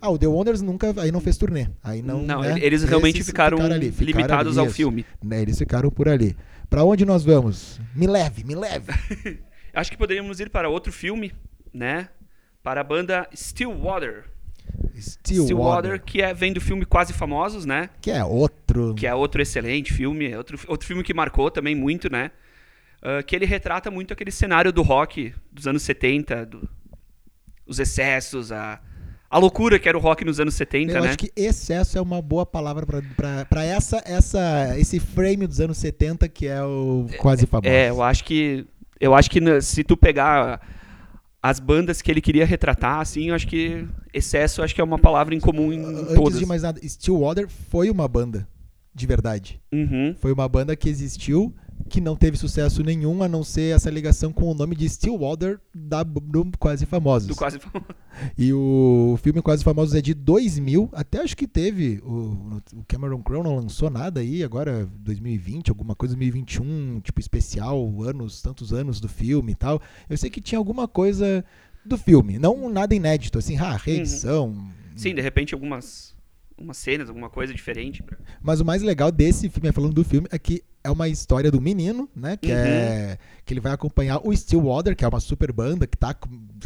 [0.00, 0.94] Ah, o The Wonders nunca.
[0.98, 1.66] Aí não fez turnê.
[1.82, 2.22] Aí não.
[2.22, 2.60] Não, né?
[2.60, 5.04] eles realmente Esses ficaram, ali, ficaram limitados ali, ao filme.
[5.22, 6.36] Né, eles ficaram por ali.
[6.70, 7.80] Pra onde nós vamos?
[7.92, 8.92] Me leve, me leve.
[9.74, 11.32] Acho que poderíamos ir para outro filme,
[11.74, 12.08] né?
[12.62, 14.26] Para a banda Stillwater.
[14.96, 16.00] Stillwater.
[16.00, 17.90] que é, vem do filme Quase Famosos, né?
[18.00, 18.94] Que é outro.
[18.94, 22.30] Que é outro excelente filme, é outro, outro filme que marcou também muito, né?
[23.08, 26.68] Ah, que ele retrata muito aquele cenário do rock dos anos 70, do-
[27.64, 28.80] os excessos, a,
[29.30, 31.08] a loucura que era o rock nos anos 70, Eu né?
[31.10, 32.84] acho que excesso é uma boa palavra
[33.48, 37.68] pra essa, essa, esse frame dos anos 70 que é o quase famoso.
[37.68, 38.66] É, eu acho que.
[38.98, 40.60] Eu acho que se tu pegar
[41.42, 44.98] as bandas que ele queria retratar, assim, eu acho que excesso acho que é uma
[44.98, 46.38] palavra em comum em Antes todas.
[46.38, 48.48] de mais nada, Stillwater foi uma banda,
[48.94, 49.60] de verdade.
[49.70, 50.14] Uhum.
[50.18, 51.54] Foi uma banda que existiu,
[51.86, 55.60] que não teve sucesso nenhum, a não ser essa ligação com o nome de Stillwater
[55.74, 57.28] da, do Quase Famosos.
[57.28, 57.86] Do quase famoso.
[58.38, 63.22] E o filme Quase Famosos é de 2000, até acho que teve, o, o Cameron
[63.22, 69.00] Crowe não lançou nada aí, agora 2020, alguma coisa 2021, tipo especial, anos, tantos anos
[69.00, 69.82] do filme e tal.
[70.08, 71.44] Eu sei que tinha alguma coisa
[71.84, 74.70] do filme, não nada inédito, assim, ah, reedição.
[74.96, 76.16] Sim, de repente algumas
[76.58, 78.02] umas cenas, alguma coisa diferente.
[78.42, 81.60] Mas o mais legal desse filme, falando do filme, é que é uma história do
[81.60, 82.36] menino, né?
[82.36, 82.56] Que Uhum.
[82.58, 86.12] é que ele vai acompanhar o Stillwater, que é uma super banda que tá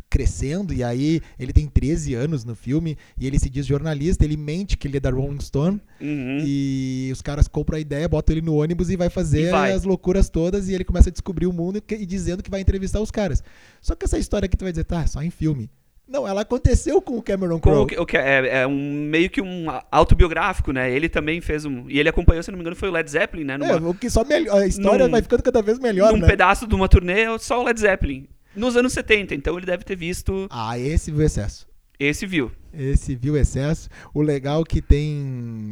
[0.09, 4.37] crescendo, e aí ele tem 13 anos no filme, e ele se diz jornalista, ele
[4.37, 6.39] mente que ele é da Rolling Stone, Uhum.
[6.43, 9.73] e os caras compram a ideia, botam ele no ônibus e vai fazer E vai.
[9.73, 12.61] as loucuras todas, e ele começa a descobrir o mundo e, e dizendo que vai
[12.61, 13.43] entrevistar os caras.
[13.83, 15.69] Só que essa história que tu vai dizer, tá, só em filme.
[16.11, 17.87] Não, ela aconteceu com o Cameron Crowe.
[17.97, 18.75] o que é, é um
[19.09, 20.91] meio que um autobiográfico, né?
[20.91, 21.89] Ele também fez um.
[21.89, 23.57] E ele acompanhou, se não me engano, foi o Led Zeppelin, né?
[23.57, 26.19] Numa, É, o que só melhor, a história Num- vai ficando cada vez melhor, num
[26.19, 26.27] né?
[26.27, 28.27] pedaço de uma turnê, só o Led Zeppelin.
[28.57, 30.49] Nos anos 70, então ele deve ter visto.
[30.51, 31.70] Ah, esse viu excesso.
[32.01, 32.51] Esse viu.
[32.73, 33.91] Esse viu excesso.
[34.15, 35.15] O legal que tem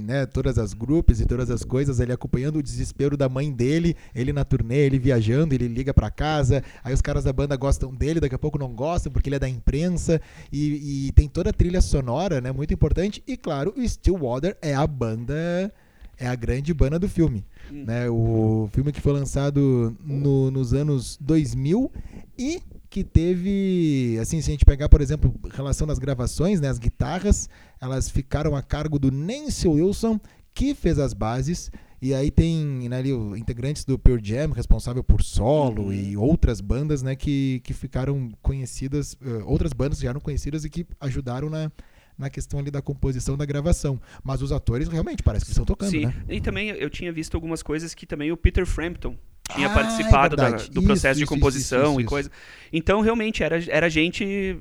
[0.05, 3.97] né, todas as grupos e todas as coisas, ele acompanhando o desespero da mãe dele,
[4.14, 7.95] ele na turnê, ele viajando, ele liga pra casa, aí os caras da banda gostam
[7.95, 10.21] dele, daqui a pouco não gostam porque ele é da imprensa,
[10.53, 14.75] e, e tem toda a trilha sonora, né, muito importante, e claro, o Stillwater é
[14.75, 15.73] a banda,
[16.19, 17.43] é a grande banda do filme.
[17.73, 17.85] Hum.
[17.87, 21.91] Né, o filme que foi lançado no- nos anos 2000
[22.37, 26.79] e que teve, assim, se a gente pegar, por exemplo, relação das gravações, né, as
[26.79, 27.48] guitarras,
[27.81, 30.18] elas ficaram a cargo do Nancy Wilson,
[30.55, 31.70] que fez as bases,
[32.01, 35.92] e aí tem né, ali, integrantes do Pearl Jam, responsável por solo, Uhum.
[35.92, 40.64] e outras bandas, né, que, que ficaram conhecidas, eh, outras bandas que já eram conhecidas
[40.64, 41.70] e que ajudaram na,
[42.16, 44.01] na questão ali da composição da gravação.
[44.24, 46.07] Mas os atores realmente parece que estão tocando, Sim.
[46.07, 46.14] né?
[46.29, 49.16] E também eu tinha visto algumas coisas que também o Peter Frampton
[49.59, 50.71] tinha Ah, é participado da- verdade.
[50.71, 52.09] do processo Isso, de isso, composição isso, isso, e isso.
[52.09, 52.31] coisa.
[52.73, 54.59] Então, realmente, era, era gente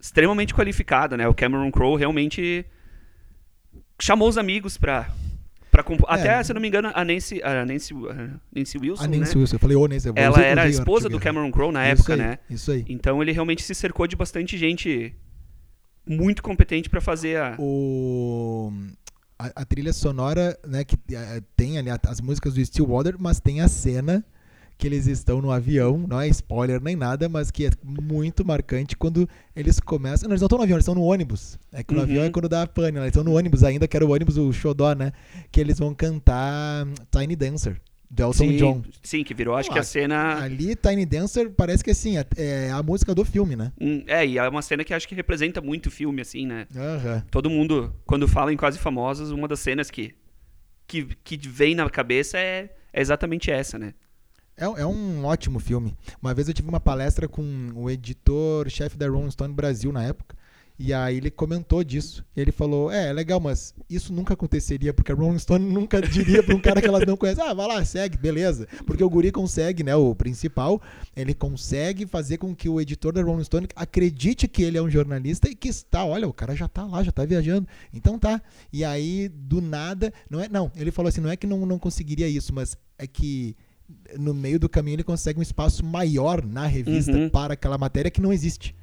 [0.00, 1.28] extremamente qualificada, né?
[1.28, 2.64] O Cameron Crowe realmente
[4.00, 5.08] chamou os amigos pra.
[5.70, 5.82] pra.
[5.82, 5.96] É.
[6.08, 9.34] Até, se eu não me engano, a Nancy, a Nancy, a Nancy Wilson, A Nancy
[9.34, 9.40] né?
[9.40, 11.20] Wilson, eu falei, ô Nancy, vou Ela era a esposa do.
[11.20, 12.38] Cameron Crowe na Isso época, aí, né?
[12.50, 12.84] Isso aí.
[12.88, 15.14] Então ele realmente se cercou de bastante gente
[16.06, 17.54] muito competente pra fazer a.
[17.58, 18.72] O,
[19.56, 23.60] a, a trilha sonora, né, que eh, tem ali as músicas do Stillwater, mas tem
[23.60, 24.24] a cena
[24.78, 28.96] que eles estão no avião, não é spoiler nem nada, mas que é muito marcante
[28.96, 30.28] quando eles começam.
[30.28, 31.56] Não, eles não estão no avião, eles estão no ônibus.
[31.70, 32.04] É que no Uhum.
[32.04, 33.00] avião é quando dá a pane, né?
[33.00, 35.12] eles estão no ônibus ainda, que era o ônibus, o Xodó, né?
[35.52, 37.80] Que eles vão cantar Tiny Dancer,
[38.14, 38.82] do Elton sim, John.
[39.02, 40.42] sim, que virou, acho que a cena.
[40.42, 43.72] Ali, Tiny Dancer parece que assim, é- é a música do filme, né?
[43.80, 46.66] Hum, É, e é uma cena que acho que representa muito o filme, assim, né?
[46.76, 47.24] Aham.
[47.30, 50.14] Todo mundo, quando fala em Quase Famosos, uma das cenas que,
[50.86, 53.94] que, que vem na cabeça é, é exatamente essa, né?
[54.58, 55.96] É, é um ótimo filme.
[56.20, 60.36] Uma vez eu tive uma palestra com o editor-chefe da Rolling Stone Brasil na época.
[60.78, 62.24] E aí ele comentou disso.
[62.36, 66.42] Ele falou: É, é legal, mas isso nunca aconteceria, porque a Rolling Stone nunca diria
[66.42, 68.66] pra um cara que elas não conhecem: Ah, vai lá, segue, beleza.
[68.86, 69.94] Porque o Guri consegue, né?
[69.94, 70.80] O principal,
[71.14, 74.90] ele consegue fazer com que o editor da Rolling Stone acredite que ele é um
[74.90, 77.68] jornalista e que está, olha, o cara já tá lá, já tá viajando.
[77.92, 78.40] Então tá.
[78.72, 80.48] E aí, do nada, não é.
[80.48, 83.54] Não, ele falou assim: não é que não, não conseguiria isso, mas é que
[84.18, 87.28] no meio do caminho ele consegue um espaço maior na revista Uhum.
[87.28, 88.74] para aquela matéria que não existe,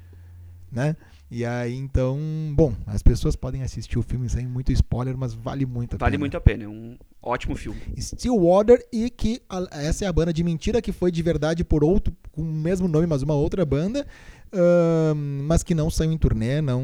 [0.70, 0.94] né?
[1.30, 2.18] E aí então,
[2.56, 6.12] bom, as pessoas podem assistir o filme sem muito spoiler, mas vale muito a Vale
[6.12, 6.18] pena.
[6.20, 7.80] muito a pena, é um ótimo filme.
[7.96, 11.84] Stillwater e que a- essa é a banda de mentira que foi de verdade por
[11.84, 14.04] outro com o mesmo nome, mas uma outra banda,
[14.52, 15.14] ahn,
[15.46, 16.82] mas que não saiu em turnê, não,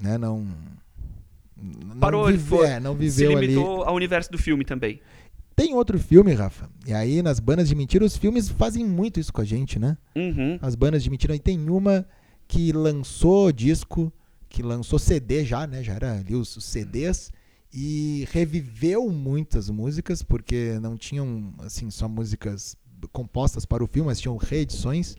[0.00, 0.46] né, não
[1.84, 3.48] não Parou, ele vive- foi- é, não Se viveu ali.
[3.48, 5.00] limitou ao universo do filme também.
[5.54, 6.70] Tem outro filme, Rafa.
[6.86, 9.98] E aí nas bandas de mentira os filmes fazem muito isso com a gente, né?
[10.16, 10.58] Uhum.
[10.62, 11.34] As bandas de mentira.
[11.34, 12.06] E tem uma
[12.50, 14.12] que lançou disco,
[14.48, 15.82] que lançou CD já, né?
[15.84, 17.30] Já era ali os, os CDs.
[17.72, 22.76] E reviveu muitas músicas, porque não tinham, assim, só músicas
[23.12, 25.14] compostas para o filme, mas tinham reedições.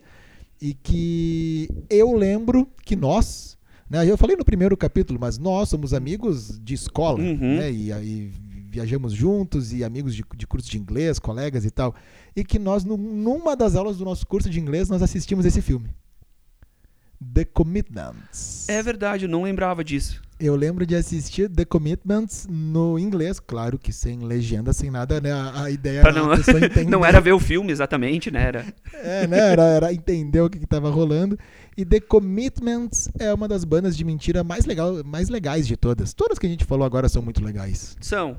[0.60, 3.56] E que eu lembro que nós,
[3.88, 4.08] né?
[4.08, 7.56] Eu falei no primeiro capítulo, mas nós somos amigos de escola, Uhum.
[7.56, 7.72] né?
[7.72, 8.30] E aí
[8.68, 11.94] viajamos juntos e amigos de, de curso de inglês, colegas e tal.
[12.36, 15.62] E que nós, num- numa das aulas do nosso curso de inglês, nós assistimos esse
[15.62, 15.88] filme.
[17.22, 18.68] The Commitments.
[18.68, 20.20] É verdade, eu não lembrava disso.
[20.40, 25.30] Eu lembro de assistir The Commitments no inglês, claro que sem legenda, sem nada, né?
[25.30, 26.36] A, a ideia era não, a
[26.90, 28.42] não era ver o filme exatamente, né?
[28.48, 28.66] Era...
[28.92, 29.38] É, né?
[29.38, 31.38] Era, era entender o que, estava rolando.
[31.76, 36.12] E The Commitments é uma das bandas de mentira mais, legal, mais legais de todas.
[36.12, 37.96] Todas que a gente falou agora são muito legais.
[38.00, 38.36] São.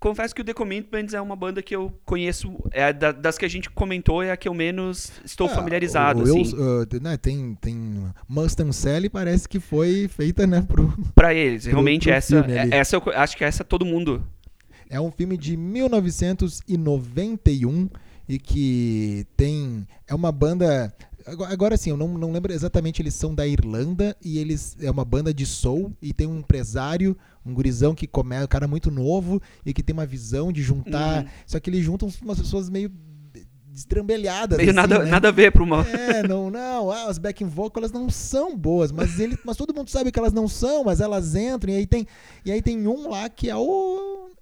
[0.00, 3.44] Confesso que o The Commitments é uma banda que eu conheço, é da- das que
[3.44, 6.56] a gente comentou, é a que eu menos estou Ah, familiarizado, o- assim.
[6.56, 10.92] eu, uh, né, tem, tem Mustang Sally, parece que foi feita, né, pro...
[11.14, 14.22] Pra eles, realmente pro essa, é- essa eu acho que essa todo mundo
[14.90, 15.54] É um filme de
[16.76, 17.88] 1991
[18.28, 19.86] e que tem.
[20.06, 20.92] É uma banda.
[21.26, 24.76] Agora, agora sim, eu não, não lembro exatamente, eles são da Irlanda e eles.
[24.80, 27.16] É uma banda de soul e tem um empresário,
[27.48, 31.24] um gurizão que começa, um cara muito novo e que tem uma visão de juntar.
[31.24, 31.28] Uhum.
[31.46, 32.90] Só que eles juntam umas pessoas meio
[33.66, 34.56] destrambelhadas.
[34.58, 35.10] meio assim, nada, né?
[35.10, 35.86] nada a ver pra uma.
[35.88, 36.90] É, não, não.
[36.90, 40.32] Ah, as backing vocals não são boas, mas ele, mas todo mundo sabe que elas
[40.32, 42.06] não são, mas elas entram e aí tem,
[42.44, 43.60] e aí tem um lá que é o,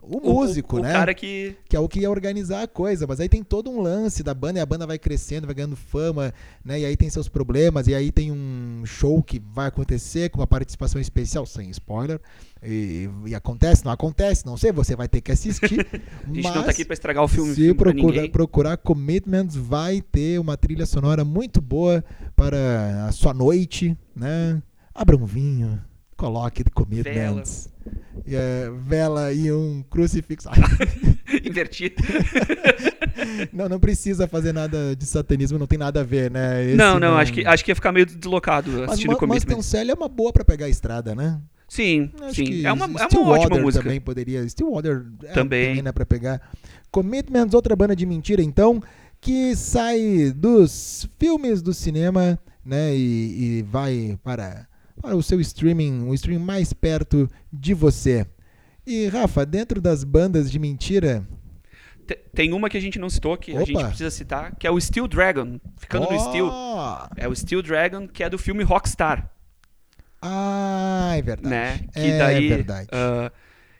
[0.00, 0.88] o O- músico, o, né?
[0.90, 1.54] O cara que.
[1.68, 4.32] que é o que ia organizar a coisa, mas aí tem todo um lance da
[4.32, 6.32] banda e a banda vai crescendo, vai ganhando fama,
[6.64, 6.80] né?
[6.80, 10.46] E aí tem seus problemas, e aí tem um show que vai acontecer com uma
[10.46, 12.18] participação especial, sem spoiler.
[12.66, 15.86] E, e acontece, não acontece, não sei, você vai ter que assistir.
[16.28, 20.00] A gente não tá aqui pra estragar o filme, se filme procura- procurar Commitments, vai
[20.00, 24.60] ter uma trilha sonora muito boa para a sua noite, né?
[24.94, 25.80] Abra um vinho,
[26.16, 27.68] coloque Commitments.
[28.26, 30.48] E, é, vela e um crucifixo.
[31.44, 32.02] Invertido.
[33.52, 36.64] não, não precisa fazer nada de satanismo, não tem nada a ver, né?
[36.64, 39.18] Esse não, não, acho que, acho que ia ficar meio deslocado Mas assistindo Ma- o
[39.20, 39.56] Commitment.
[39.56, 41.38] Mustang Sally é uma boa pra pegar a estrada, né?
[41.68, 42.64] Sim, Acho sim.
[42.64, 43.82] É uma, é uma ótima música.
[43.82, 44.48] também poderia.
[44.48, 45.82] Stillwater é, Também.
[45.82, 46.40] né, pra pegar.
[46.90, 48.80] Commitments, outra banda de mentira, então,
[49.20, 52.94] que sai dos filmes do cinema, né?
[52.96, 54.66] E, e vai para,
[55.02, 58.24] para o seu streaming, o streaming mais perto de você.
[58.86, 61.26] E, Rafa, dentro das bandas de mentira.
[62.06, 63.64] Te- Tem uma que a gente não citou, que a Opa.
[63.66, 65.58] gente precisa citar, que é o Steel Dragon.
[65.76, 66.48] Ficando no Steel.
[67.16, 69.28] É o Steel Dragon, que é do filme Rockstar,
[70.28, 71.48] Ah, é verdade.
[71.48, 71.80] né?
[71.92, 72.48] Que é daí.
[72.48, 72.88] verdade.
[72.92, 73.30] ah,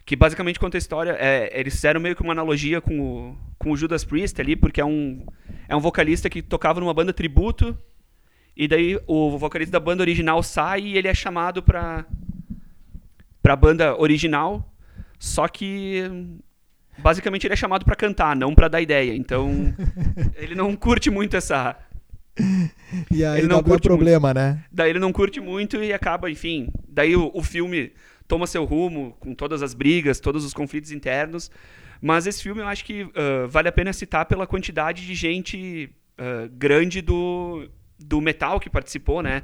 [0.05, 1.17] que basicamente conta a história.
[1.19, 4.81] É, eles fizeram meio que uma analogia com o, com o Judas Priest ali, porque
[4.81, 5.27] é um,
[5.69, 7.77] é um vocalista que tocava numa banda tributo,
[8.57, 12.07] e daí o vocalista da banda original sai e ele é chamado pra,
[13.43, 14.73] pra banda original,
[15.19, 16.05] só que
[16.99, 19.15] basicamente ele é chamado pra cantar, não pra dar ideia.
[19.15, 19.75] Então
[20.37, 21.77] ele não curte muito essa.
[23.11, 24.64] E aí Ele não curte problema, né?
[24.70, 26.68] Daí ele não curte muito e acaba, enfim.
[26.88, 27.92] Daí o, o filme
[28.29, 31.51] toma seu rumo, com todas as brigas, todos os conflitos internos.
[32.01, 35.90] Mas esse filme eu acho que ah, vale a pena citar pela quantidade de gente
[36.18, 37.68] ah, grande do,
[37.99, 39.42] do metal que participou, né?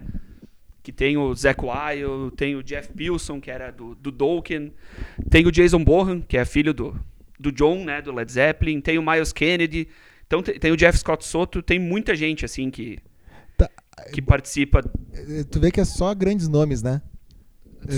[0.83, 4.73] Que tem o Zack Wild, tem o Jeff Pilson, que era do, do Dokken,
[5.31, 6.99] tem o Jason Bohan, que é filho do,
[7.39, 8.03] do John, né?
[8.03, 9.89] Do Led Zeppelin, tem o Miles Kennedy,
[10.33, 12.99] então tem, tem o Jeff Scott Soto, tem muita gente, assim, que,
[13.59, 13.69] Tá,
[14.15, 14.81] que participa.
[15.13, 17.03] eh, Tu vê que é só grandes nomes, né?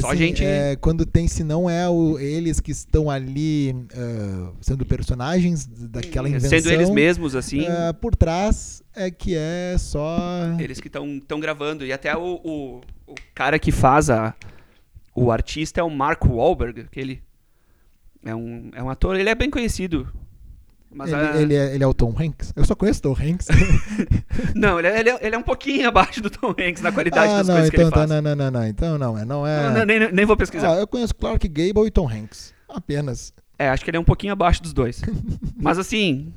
[0.00, 4.84] Só gente- é, quando tem, se não é o- eles que estão ali ah, sendo
[4.84, 6.48] personagens daquela invenção.
[6.58, 7.66] Sendo eles mesmos, assim.
[7.68, 10.18] ah, por trás é que é só.
[10.58, 11.84] Eles que estão gravando.
[11.86, 14.34] E até o, o, o cara que faz a,
[15.14, 17.22] o artista é o Mark Wahlberg, que ele
[18.24, 20.10] é um, é um ator, ele é bem conhecido.
[20.94, 22.52] Mas ele, a- ele é, ele é o Tom Hanks?
[22.54, 23.48] Eu só conheço Tom Hanks.
[24.54, 27.32] Não, ele é, ele, é, ele é um pouquinho abaixo do Tom Hanks na qualidade
[27.32, 28.10] ah, das não, coisas que então ele tá, faz.
[28.10, 28.66] não, não, não, não.
[28.66, 29.62] Então não, é, não é.
[29.64, 30.72] Não, não, nem, nem vou pesquisar.
[30.74, 32.54] Ah, eu conheço Clark Gable e Tom Hanks.
[32.68, 33.32] Apenas.
[33.58, 35.02] É, acho que ele é um pouquinho abaixo dos dois.
[35.60, 36.32] Mas assim,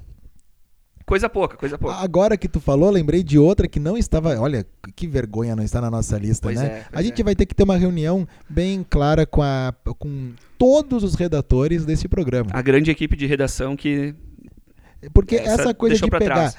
[1.06, 1.96] coisa pouca, coisa pouca.
[1.98, 4.40] Agora que tu falou, lembrei de outra que não estava.
[4.40, 4.66] Olha,
[4.96, 6.66] que vergonha não está na nossa lista, Pois né?
[6.68, 7.24] é, a gente é.
[7.24, 12.08] vai ter que ter uma reunião bem clara com, a, com todos os redatores desse
[12.08, 12.50] programa.
[12.54, 14.14] A grande equipe de redação que
[15.14, 16.58] Porque essa essa, coisa de pegar, trás.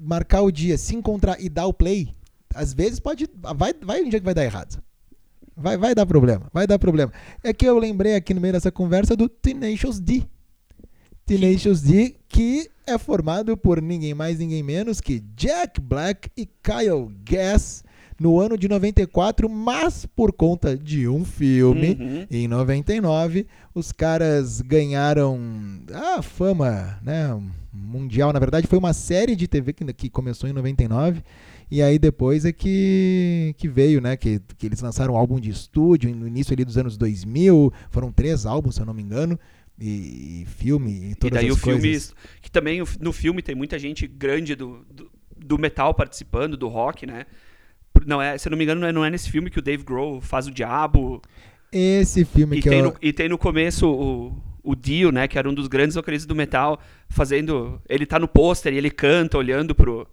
[0.00, 2.14] marcar o dia, se encontrar e dar o play,
[2.54, 3.28] às vezes pode.
[3.56, 4.82] Vai, vai um dia que vai dar errado.
[5.56, 7.12] Vai, vai dar problema, vai dar problema.
[7.42, 10.22] É que eu lembrei aqui no meio dessa conversa do Tenacious D.
[11.26, 17.08] Tenacious D, que é formado por ninguém mais, ninguém menos que Jack Black e Kyle
[17.24, 17.82] Gass
[18.20, 22.26] no ano de 94, mas por conta de um filme, Uhum.
[22.30, 25.38] em 99, os caras ganharam
[25.92, 27.28] a fama né,
[27.72, 28.32] mundial.
[28.32, 31.22] Na verdade, foi uma série de TV que, que começou em 99.
[31.70, 34.16] E aí depois é que, que veio, né?
[34.16, 37.72] Que, que eles lançaram um álbum de estúdio no início ali dos anos 2000.
[37.90, 39.38] Foram três álbuns, se eu não me engano.
[39.78, 41.80] E, e filme e E todas daí as o filme.
[41.82, 42.14] coisas.
[42.42, 47.06] Que também no filme tem muita gente grande do, do, do metal participando, do rock,
[47.06, 47.26] né?
[48.06, 49.62] Não é, se eu não me engano, não é, não é nesse filme que o
[49.62, 51.22] Dave Grohl faz o diabo.
[51.70, 52.84] Esse filme E que tem, eu...
[52.86, 55.28] no, e tem no começo o, o Dio, né?
[55.28, 57.80] Que era um dos grandes vocalistas do metal, fazendo.
[57.88, 60.06] Ele tá no pôster e ele canta olhando pro,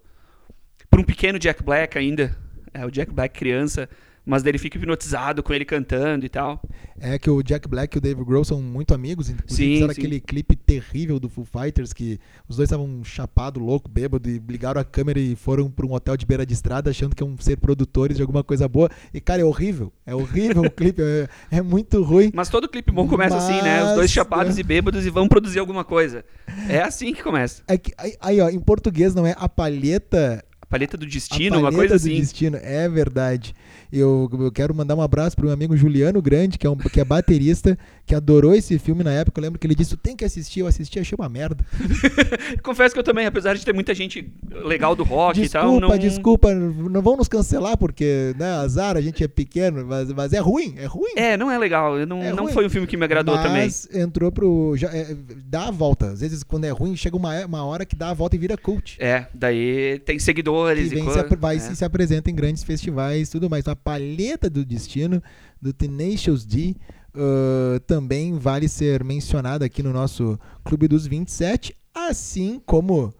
[0.90, 2.36] pro um pequeno Jack Black ainda.
[2.72, 3.88] É o Jack Black criança.
[4.26, 6.60] Mas daí ele fica hipnotizado com ele cantando e tal.
[6.98, 9.30] É que o Jack Black e o Dave Grohl são muito amigos.
[9.30, 13.88] Inclusive Sim, fizeram aquele clipe terrível do Foo Fighters que os dois estavam chapado, louco,
[13.88, 17.14] bêbado e ligaram a câmera e foram para um hotel de beira de estrada achando
[17.14, 18.90] que iam ser produtores de alguma coisa boa.
[19.14, 19.92] E cara, é horrível.
[20.04, 22.32] É horrível o clipe, é, é muito ruim.
[22.34, 23.82] Mas todo clipe bom começa assim, né?
[23.82, 24.60] Os dois Mas, chapados né?
[24.60, 26.24] e bêbados e vão produzir alguma coisa.
[26.68, 27.62] É assim que começa.
[27.68, 31.58] É que, aí, aí, ó, em português não é a palheta A paleta do destino,
[31.58, 32.20] uma palheta coisa do assim.
[32.20, 33.54] destino, é verdade.
[33.92, 37.00] Eu, eu quero mandar um abraço pro meu amigo Juliano Grande, que é, um, que
[37.00, 39.38] é baterista, que adorou esse filme na época.
[39.38, 40.60] Eu lembro que ele disse: tem que assistir.
[40.60, 41.64] Eu assisti, achei uma merda.
[42.64, 44.28] Confesso que eu também, apesar de ter muita gente
[44.64, 45.98] legal do rock e tal, Desculpa, não...
[45.98, 50.40] desculpa, não vão nos cancelar porque, né, azar, a gente é pequeno, mas, mas é
[50.40, 51.12] ruim, é ruim.
[51.16, 51.96] É, não é legal.
[52.06, 53.62] Não, É não foi um filme que me agradou também.
[53.62, 54.76] mas entrou pro.
[54.76, 56.08] Já, é, dá a volta.
[56.10, 58.56] Às vezes, quando é ruim, chega uma, uma hora que dá a volta e vira
[58.56, 58.96] cult.
[58.98, 60.18] É, daí tem
[60.56, 61.28] seguidores que e vem coisa.
[61.28, 61.58] se, vai é.
[61.60, 63.62] se, se apresenta em grandes festivais e tudo mais.
[63.62, 65.22] Então, a palheta do destino
[65.60, 66.76] do Tenacious D
[67.16, 73.12] ah, também vale ser mencionada aqui no nosso Clube dos 27, assim como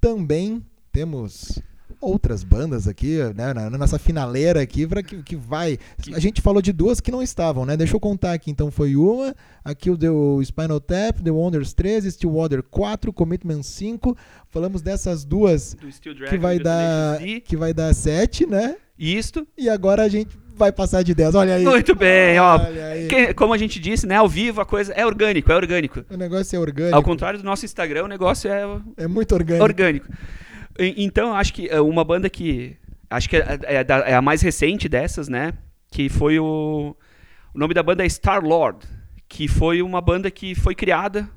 [0.00, 1.60] também temos
[2.02, 5.78] outras bandas aqui, né, na, na nossa finaleira aqui, para que, que vai.
[6.12, 7.76] A gente falou de duas que não estavam, né?
[7.76, 8.50] Deixa eu contar aqui.
[8.50, 9.34] Então foi uma,
[9.64, 14.16] aqui o deu Spinal Tap, The Wonders 13, Stillwater 4, Commitment 5.
[14.50, 18.76] Falamos dessas duas Dragon que vai dar que vai dar 7, né?
[18.98, 19.46] Isto.
[19.56, 21.34] E agora a gente vai passar de 10.
[21.34, 21.64] Olha aí.
[21.64, 22.58] Muito bem, ó.
[23.08, 24.16] Que- como a gente disse, né?
[24.16, 26.04] Ao vivo a coisa é orgânico, é orgânico.
[26.10, 26.94] O negócio é orgânico.
[26.96, 28.62] Ao contrário do nosso Instagram, o negócio é
[28.98, 29.64] É muito orgânico.
[29.64, 30.06] orgânico.
[30.78, 32.76] Então, acho que é, uma banda que.
[33.10, 35.52] Acho que é, é da- é a mais recente dessas, né?
[35.90, 36.96] Que foi o.
[37.54, 38.86] O nome da banda é Star Lord.
[39.28, 41.28] Que foi uma banda que foi criada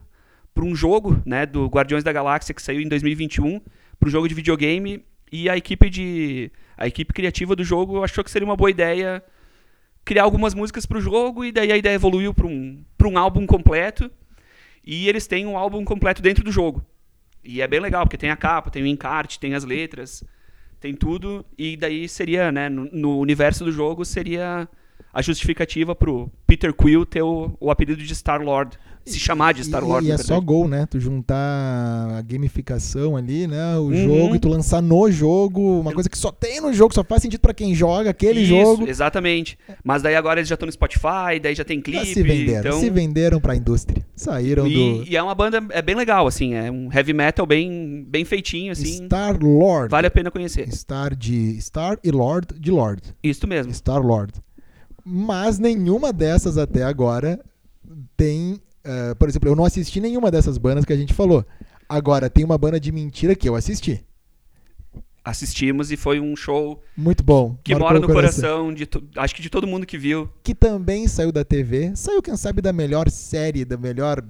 [0.53, 1.45] para um jogo, né?
[1.45, 3.59] Do Guardiões da Galáxia, que saiu em 2021.
[3.99, 5.03] Para um jogo de videogame.
[5.31, 6.51] E a equipe de.
[6.77, 9.23] A equipe criativa do jogo achou que seria uma boa ideia
[10.03, 11.43] criar algumas músicas para o jogo.
[11.43, 14.09] E daí a ideia evoluiu para um, para um álbum completo
[14.85, 16.85] e eles têm um álbum completo dentro do jogo.
[17.45, 20.23] E é bem legal, porque tem a capa, tem o encarte, tem as letras,
[20.79, 21.45] tem tudo.
[21.57, 24.67] E daí seria, né, no, no universo do jogo, seria
[25.13, 28.77] a justificativa pro Peter Quill ter o, o apelido de Star-Lord.
[29.05, 30.05] Se chamar de Star-Lord.
[30.05, 30.87] E, e na é só gol, né?
[30.89, 31.35] Tu juntar
[32.17, 33.77] a gamificação ali, né?
[33.77, 33.95] O Uhum.
[33.95, 37.21] jogo e tu lançar no jogo, uma coisa que só tem no jogo, só faz
[37.21, 38.87] sentido pra quem joga aquele Isso, jogo.
[38.89, 39.57] exatamente.
[39.83, 42.05] Mas daí agora eles já estão no Spotify, daí já tem Já clipe.
[42.13, 42.79] se venderam, então...
[42.79, 44.03] se venderam pra indústria.
[44.15, 47.45] Saíram do E, e é uma banda é bem legal, assim, é um heavy metal
[47.45, 49.05] bem, bem feitinho, assim.
[49.05, 49.91] Star Lord.
[49.91, 50.67] Vale a pena conhecer.
[50.73, 53.01] Star de Star e Lord de Lord.
[53.23, 53.71] Isso mesmo.
[53.73, 54.33] Star Lord.
[55.05, 57.39] Mas nenhuma dessas até agora
[58.17, 58.59] tem.
[58.85, 61.45] Eh, por exemplo, eu não assisti nenhuma dessas bandas que a gente falou.
[61.89, 64.03] Agora, tem uma banda de mentira que eu assisti.
[65.23, 67.57] Assistimos e foi um show Muito bom.
[67.63, 70.29] que mora no coração, de acho que de todo mundo que viu.
[70.43, 71.93] Que também saiu da TV.
[71.95, 74.23] Saiu, quem sabe, da melhor série, da melhor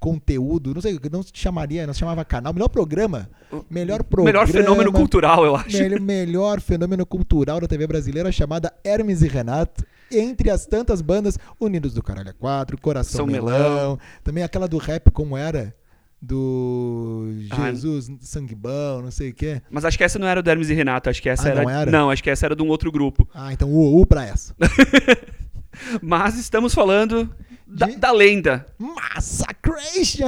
[0.00, 0.74] conteúdo.
[0.74, 2.52] Não sei, não se chamaria, não se chamava canal.
[2.52, 3.30] Melhor programa.
[3.70, 4.44] Melhor programa.
[4.44, 5.76] Melhor fenômeno cultural, eu acho.
[5.76, 9.84] Melhor, melhor fenômeno cultural da TV brasileira chamada Hermes e Renato.
[10.12, 13.98] Entre as tantas bandas, Unidos do Caralho 4, Coração São Melão, Melão.
[14.24, 15.74] também aquela do rap, como era?
[16.22, 19.62] Do Ah, Jesus, Sangue Bom, não sei o quê.
[19.70, 21.62] Mas acho que essa não era do Hermes e Renato, acho que essa Ah, era,
[21.62, 21.90] não era?
[21.90, 23.26] Não, acho que essa era de um outro grupo.
[23.32, 24.54] Ah, então o U pra essa.
[26.02, 27.34] Mas estamos falando
[27.66, 28.66] da, De- da lenda.
[28.78, 30.26] Massacration!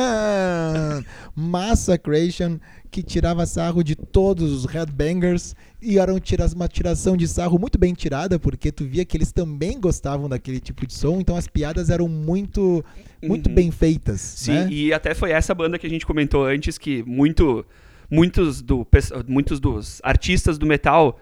[1.34, 2.58] Massacration,
[2.92, 6.20] que tirava sarro de todos os headbangers e era um
[6.54, 10.60] uma tiração de sarro muito bem tirada, porque tu via que eles também gostavam daquele
[10.60, 12.84] tipo de som, então as piadas eram muito,
[13.22, 13.54] muito Uhum.
[13.54, 14.20] bem feitas.
[14.20, 14.68] Sim, né?
[14.70, 17.64] e até foi essa banda que a gente comentou antes que muito,
[18.10, 18.86] muitos, do,
[19.26, 21.18] muitos dos artistas do metal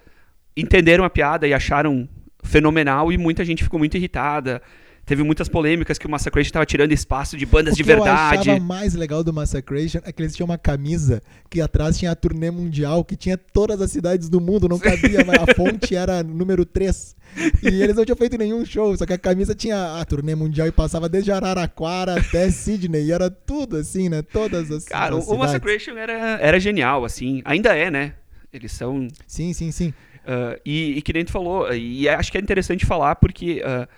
[0.57, 2.09] entenderam a piada e acharam
[2.43, 4.61] fenomenal e muita gente ficou muito irritada.
[5.05, 7.97] Teve muitas polêmicas que o Massacration estava tirando espaço de bandas O de que eu
[7.97, 8.51] verdade.
[8.51, 12.15] achava mais legal do Massacration é que eles tinham uma camisa que atrás tinha a
[12.15, 16.23] turnê mundial, que tinha todas as cidades do mundo, não cabia, mas a fonte era
[16.23, 17.17] número 3.
[17.63, 20.67] E eles não tinham feito nenhum show, só que a camisa tinha a turnê mundial
[20.69, 24.23] e passava desde Araraquara até Sydney, e era tudo assim, né?
[24.23, 25.39] Todas as, Cara, as o, o.
[25.39, 27.43] Massacration era, era genial, assim.
[27.45, 28.15] Ainda é, né?
[28.53, 29.93] Eles são Sim, sim, sim.
[30.27, 33.89] Ah, e, e que nem tu falou, e acho que é interessante falar porque, ah,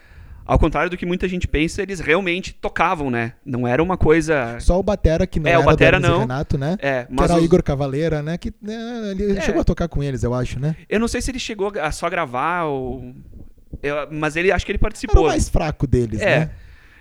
[0.45, 3.35] ao contrário do que muita gente pensa, eles realmente tocavam, né?
[3.45, 4.59] Não era uma coisa.
[4.61, 6.21] Só o Batera, que não É, era o Batera não.
[6.21, 6.77] Renato, né?
[6.81, 8.37] É, Que mas era o Igor Cavaleira, né?
[8.39, 8.75] Que né,
[9.13, 9.41] ele É.
[9.41, 10.77] chegou a tocar com eles, eu acho, né?
[10.89, 13.15] eu não sei se ele chegou a só gravar ou.
[13.83, 15.27] eu- mas ele acho que ele Era o participou.
[15.27, 16.41] mais fraco deles, É.
[16.41, 16.51] né?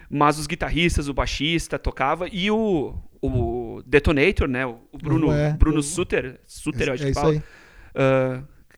[0.10, 4.66] Mas os guitarristas, o baixista tocava e o, o Detonator, né?
[4.66, 5.54] O Bruno, É.
[5.54, 7.34] Bruno Suter, Suter, eu acho é que isso fala.
[7.34, 7.42] aí.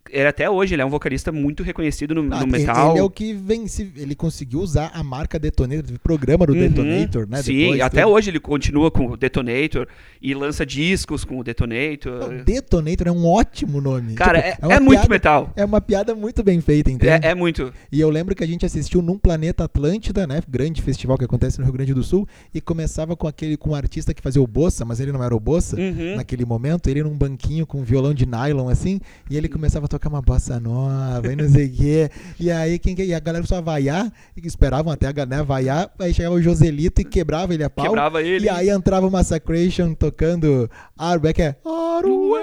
[0.09, 2.91] Ele até hoje ele é um vocalista muito reconhecido no, Ah, no metal.
[2.91, 6.59] Ele é o que vence, ele conseguiu usar a marca Detonator, o programa do Uhum.
[6.59, 7.41] Detonator, né?
[7.41, 8.13] Sim, depois, até tudo.
[8.13, 9.87] hoje ele continua com o Detonator
[10.21, 12.31] e lança discos com o Detonator.
[12.31, 14.13] Não, Detonator é um ótimo nome.
[14.15, 15.53] Cara, Tipo, é, uma é muito piada- metal.
[15.55, 17.25] É uma piada muito bem feita, entende?
[17.25, 17.73] É, é muito.
[17.91, 20.41] E eu lembro que a gente assistiu num Planeta Atlântida, né?
[20.49, 23.75] Grande festival que acontece no Rio Grande do Sul, e começava com aquele com um
[23.75, 25.75] artista que fazia o Bossa, mas ele não era o Bossa.
[25.75, 26.15] Uhum.
[26.17, 28.99] Naquele momento, ele num banquinho com um violão de nylon, assim,
[29.29, 32.09] e ele começava a tocar uma bossa nova e não sei o quê.
[32.39, 35.91] E aí quem, que- e a galera só vaiar, e esperavam até a galera vaiar,
[35.99, 37.85] aí chegava o Joselito e quebrava ele a pau.
[37.85, 38.45] Quebrava ele.
[38.45, 41.55] E aí entrava o Massacration tocando Arbe, que é.
[41.65, 42.37] Ah, como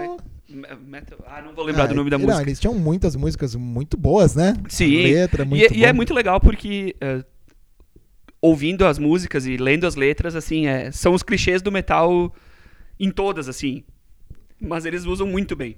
[0.00, 0.16] é?
[0.48, 1.18] Me- Metal...
[1.26, 2.42] Ah, não vou lembrar Ah, do nome da não, música.
[2.42, 4.54] eles tinham muitas músicas muito boas, né?
[4.68, 5.02] Sim.
[5.02, 5.96] Letra, E, muito e é bom.
[5.96, 7.24] muito legal porque eh,
[8.40, 12.34] ouvindo as músicas e lendo as letras, assim, é, são os clichês do metal
[13.00, 13.82] em todas, assim.
[14.60, 15.74] Mas eles usam muito bem.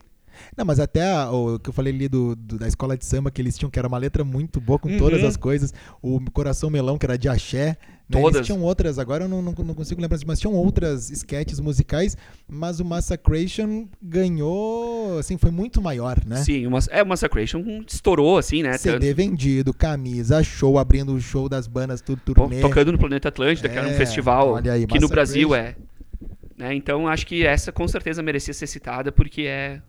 [0.57, 3.31] Não, mas até a- o que eu falei ali do, do- da escola de samba,
[3.31, 5.29] que eles tinham, que era uma letra muito boa com todas Uhum.
[5.29, 5.73] as coisas.
[6.03, 7.77] O Coração Melão, que era de axé.
[8.07, 8.21] Né?
[8.21, 8.35] Todas.
[8.37, 12.19] Eles tinham outras, agora eu não, não, não consigo lembrar, mas tinham outras sketches musicais,
[12.47, 16.37] mas o Massacration ganhou, assim, foi muito maior, né?
[16.37, 18.77] Sim, uma, é, o Massacration estourou, assim, né?
[18.77, 22.61] CD vendido, camisa, show, abrindo o show das bandas, tudo, Pô, turnê.
[22.61, 25.09] tocando no Planeta Atlântida, que era um É, festival aí, que no.
[25.09, 25.75] Brasil é.
[26.59, 26.75] Né?
[26.75, 29.81] Então acho que essa com certeza merecia ser citada porque é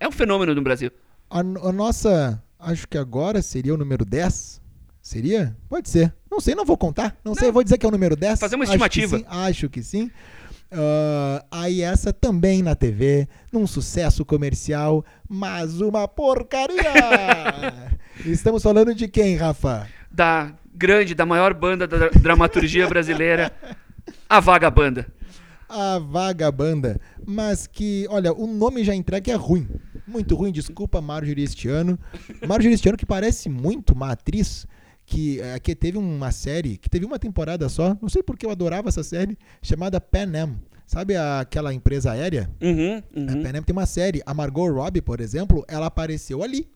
[0.00, 0.90] é um fenômeno no Brasil.
[1.30, 4.60] A, a nossa, acho que agora seria o número 10.
[5.02, 5.56] Seria?
[5.68, 6.12] Pode ser.
[6.30, 7.16] Não sei, não vou contar.
[7.24, 8.38] Não, sei, eu vou dizer que é o número 10.
[8.40, 9.18] Fazer uma Acho que estimativa.
[9.18, 10.10] sim, Acho que sim.
[10.70, 17.98] Ah, aí essa também na TV, num sucesso comercial, mas uma porcaria!
[18.24, 19.88] Estamos falando de quem, Rafa?
[20.10, 23.50] Da grande, da maior banda da dra- dramaturgia brasileira,
[24.28, 25.06] a Vagabanda.
[25.68, 27.00] A Vagabanda.
[27.26, 29.68] Mas que, olha, o nome já entrega que é ruim.
[30.08, 31.98] Muito ruim, desculpa, Marjorie este ano.
[32.46, 34.66] Marjorie este ano que parece muito uma atriz
[35.04, 38.50] que, é, que teve uma série, que teve uma temporada só, não sei porque eu
[38.50, 40.56] adorava essa série, chamada Pan Am.
[40.86, 42.50] Sabe a- aquela empresa aérea?
[42.62, 43.42] Uhum, A uhum.
[43.42, 44.22] Pan Am tem uma série.
[44.24, 46.66] A Margot Robbie, por exemplo, ela apareceu ali.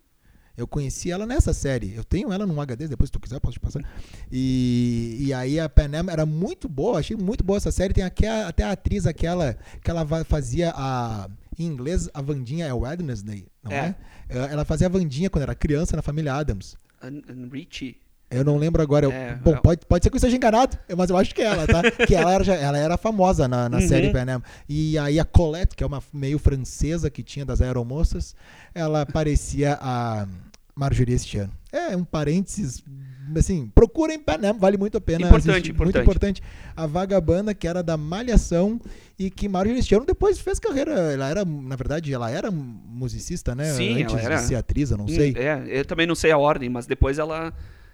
[0.55, 1.95] Eu conheci ela nessa série.
[1.95, 3.83] Eu tenho ela num HD, depois se tu quiser posso te passar.
[4.31, 7.95] E, e aí a Pan Am era muito boa, achei muito boa essa série.
[7.95, 11.27] Tem aqui a- até a atriz aquela que ela fazia a
[11.59, 13.95] em inglês a Vandinha é Wednesday, não é?
[14.29, 14.37] É.
[14.37, 16.77] Ela ela fazia a Vandinha quando era criança na família Adams.
[17.03, 17.97] An- an- Richie.
[18.31, 19.05] Eu não lembro agora.
[19.05, 21.43] eu- É, bom, é- pode, pode ser que eu esteja enganado, mas eu acho que
[21.43, 21.83] é ela, tá?
[22.07, 23.87] que ela era, ela era famosa na, na Uhum.
[23.89, 24.43] série Pan Am.
[24.67, 28.35] E aí a Colette, que é uma meio francesa que tinha das aeromoças,
[28.75, 30.27] ela parecia a
[30.75, 31.53] Marjorie este ano.
[31.71, 32.83] É um parênteses,
[33.37, 35.73] assim, procurem Am, vale muito a pena Importante, assistir.
[35.73, 36.41] Muito importante.
[36.41, 36.43] importante.
[36.77, 38.81] A Vagabanda, que era da Malhação
[39.19, 40.93] e que Marjorie este ano depois fez carreira.
[40.93, 43.73] Ela era, na verdade, ela era musicista, né?
[43.73, 44.37] Sim, Antes ela era.
[44.37, 45.35] de ser atriz, eu não sei.
[45.37, 47.53] É, eu também não sei a ordem, mas depois ela,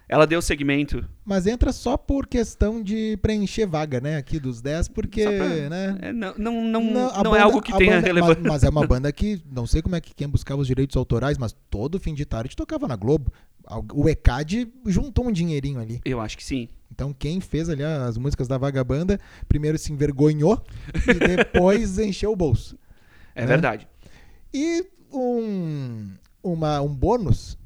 [0.09, 1.07] ela deu segmento.
[1.23, 4.17] Mas entra só por questão de preencher vaga, né?
[4.17, 5.97] Aqui dos 10, porque, pra- né?
[6.01, 8.41] É, não não, não, Não, não é banda- algo que tenha banda- relevância.
[8.41, 10.97] Mas, mas é uma banda que, não sei como é que quem buscava os direitos
[10.97, 13.31] autorais, mas todo fim de tarde tocava na Globo.
[13.93, 16.01] O ECAD juntou um dinheirinho ali.
[16.03, 16.67] Eu acho que sim.
[16.91, 20.59] Então quem fez ali as músicas da Vagabanda, primeiro se envergonhou
[21.07, 22.75] e depois encheu o bolso.
[23.35, 23.47] É Né?
[23.47, 23.87] verdade.
[24.51, 24.83] E
[25.13, 26.09] um,
[26.41, 27.58] uma, um bônus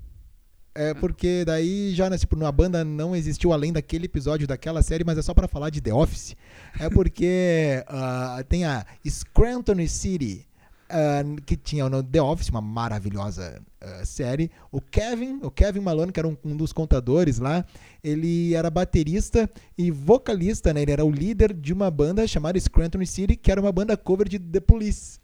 [0.75, 5.03] é porque daí já né, tipo, a banda não existiu além daquele episódio daquela série,
[5.03, 6.35] mas é só pra falar de The Office.
[6.79, 10.47] É porque ah, tem a Scranton City,
[10.89, 14.49] ah, que tinha no The Office, uma maravilhosa ah, série.
[14.71, 17.63] O Kevin, o Kevin Malone, que era um, um dos contadores lá,
[18.03, 19.47] ele era baterista
[19.77, 20.81] e vocalista, né?
[20.81, 24.27] Ele era o líder de uma banda chamada Scranton City, que era uma banda cover
[24.27, 25.19] de The Police.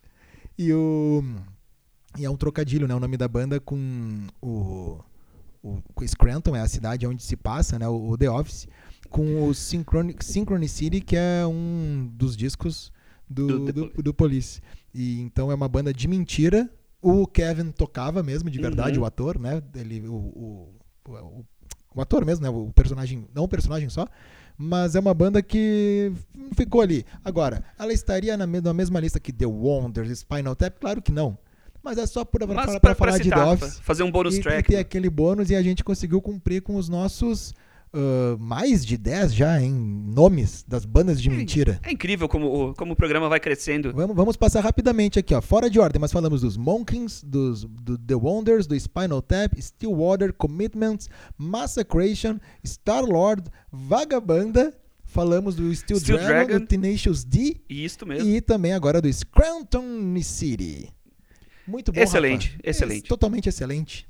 [0.55, 1.23] E o.
[2.17, 2.93] E é um trocadilho, né?
[2.93, 4.99] O nome da banda com o.
[5.61, 7.87] O Scranton é a cidade onde se passa, né?
[7.87, 8.67] O, o The Office.
[9.09, 12.91] Com o Synchroni- Synchronicity, que é um dos discos
[13.29, 14.61] do, Do do, do Police.
[14.93, 16.69] E então é uma banda de mentira.
[17.01, 19.03] O Kevin tocava mesmo, de verdade, Uhum.
[19.03, 19.61] o ator, né?
[19.75, 20.75] Ele, o, o,
[21.07, 21.45] o,
[21.95, 22.49] o ator mesmo, né?
[22.49, 24.07] O personagem, não o personagem só.
[24.57, 26.11] Mas é uma banda que
[26.55, 27.05] ficou ali.
[27.23, 30.77] Agora, ela estaria na, na mesma lista que The Wonders, Spinal Tap?
[30.79, 31.37] Claro que não.
[31.83, 34.41] Mas é só Mas falar- pra, falar de citar, Office fazer um bônus e, e
[34.41, 34.67] track.
[34.67, 34.79] ter né?
[34.81, 37.53] aquele bônus e a gente conseguiu cumprir com os nossos
[37.91, 41.79] ah, mais de 10 já em nomes das bandas de mentira.
[41.83, 43.91] É incrível como, o- como o programa vai crescendo.
[43.93, 45.41] Vamos, vamos passar rapidamente aqui, ó.
[45.41, 50.33] Fora de ordem, mas falamos dos Monkings, dos do The Wonders, do Spinal Tap, Stillwater,
[50.33, 54.73] Commitments, Massacration, Star-Lord, Vagabanda.
[55.03, 56.59] Falamos do Steel, Steel Dragon, Dragon.
[56.59, 58.29] do Tenacious D Isto mesmo.
[58.29, 60.89] e também agora do Scranton City.
[61.69, 62.61] Muito bom, Excelente, Rafa.
[62.63, 63.05] excelente.
[63.05, 64.07] É, totalmente excelente.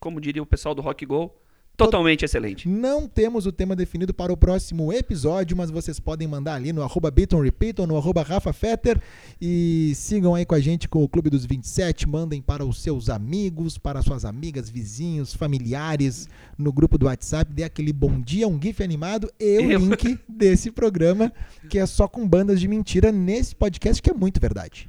[0.00, 1.30] Como diria o pessoal do Rock Go,
[1.76, 2.68] totalmente excelente.
[2.68, 6.82] Não temos o tema definido para o próximo episódio, mas vocês podem mandar ali no
[6.82, 9.00] arroba Beaton Repeat ou no arroba Rafa Fetter
[9.40, 13.08] e sigam aí com a gente com o Clube dos 27, mandem para os seus
[13.08, 18.60] amigos, para suas amigas, vizinhos, familiares, no grupo do WhatsApp, dê aquele bom dia, um
[18.60, 21.32] gif animado e o Eu- link desse programa,
[21.70, 24.88] que é só com bandas de mentira nesse podcast, que é muito verdade.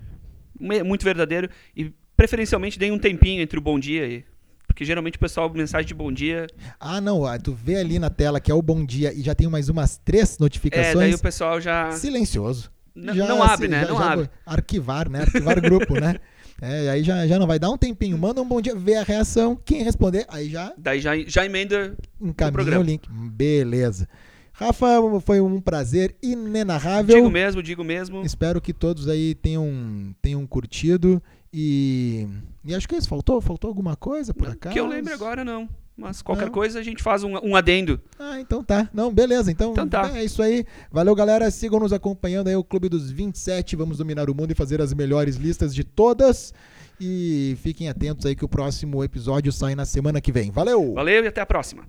[0.83, 1.49] Muito verdadeiro.
[1.75, 4.23] E preferencialmente deem um tempinho entre o bom dia e.
[4.65, 6.47] Porque geralmente o pessoal, mensagem de bom dia.
[6.79, 9.35] Ah, não, ah, tu vê ali na tela que é o bom dia e já
[9.35, 10.95] tem mais umas três É, notificações.
[10.95, 11.91] daí o pessoal já.
[11.91, 12.71] Silencioso.
[12.95, 13.85] N- não abre, né?
[13.85, 14.29] Não abre.
[14.45, 15.21] Arquivar, né?
[15.21, 16.15] Arquivar grupo, né?
[16.61, 18.17] É, aí já, já não vai dar um tempinho.
[18.17, 19.59] Manda um bom dia, vê a reação.
[19.65, 21.97] Quem responder, aí já Daí já, já emenda.
[22.21, 22.83] encaminha o programa.
[22.83, 23.05] link.
[23.11, 24.07] Beleza.
[24.53, 24.85] Rafa,
[25.25, 27.15] foi um prazer inenarrável.
[27.15, 28.21] Digo mesmo, digo mesmo.
[28.23, 31.21] Espero que todos aí tenham, tenham curtido.
[31.51, 32.27] E,
[32.63, 33.09] e acho que é isso.
[33.09, 34.73] Faltou, faltou alguma coisa por acaso?
[34.73, 35.67] Que eu lembre agora, não.
[35.95, 36.51] Mas qualquer Não?
[36.51, 38.01] coisa a gente faz um, um adendo.
[38.17, 38.89] Ah, então tá.
[38.91, 39.51] Não, beleza.
[39.51, 40.17] Então, Então tá.
[40.17, 40.65] é isso aí.
[40.91, 41.49] Valeu, galera.
[41.51, 43.75] Sigam nos acompanhando aí o Clube dos 27.
[43.75, 46.51] Vamos dominar o mundo e fazer as melhores listas de todas.
[46.99, 50.49] E fiquem atentos aí que o próximo episódio sai na semana que vem.
[50.49, 50.93] Valeu!
[50.93, 51.83] Valeu e até a próxima.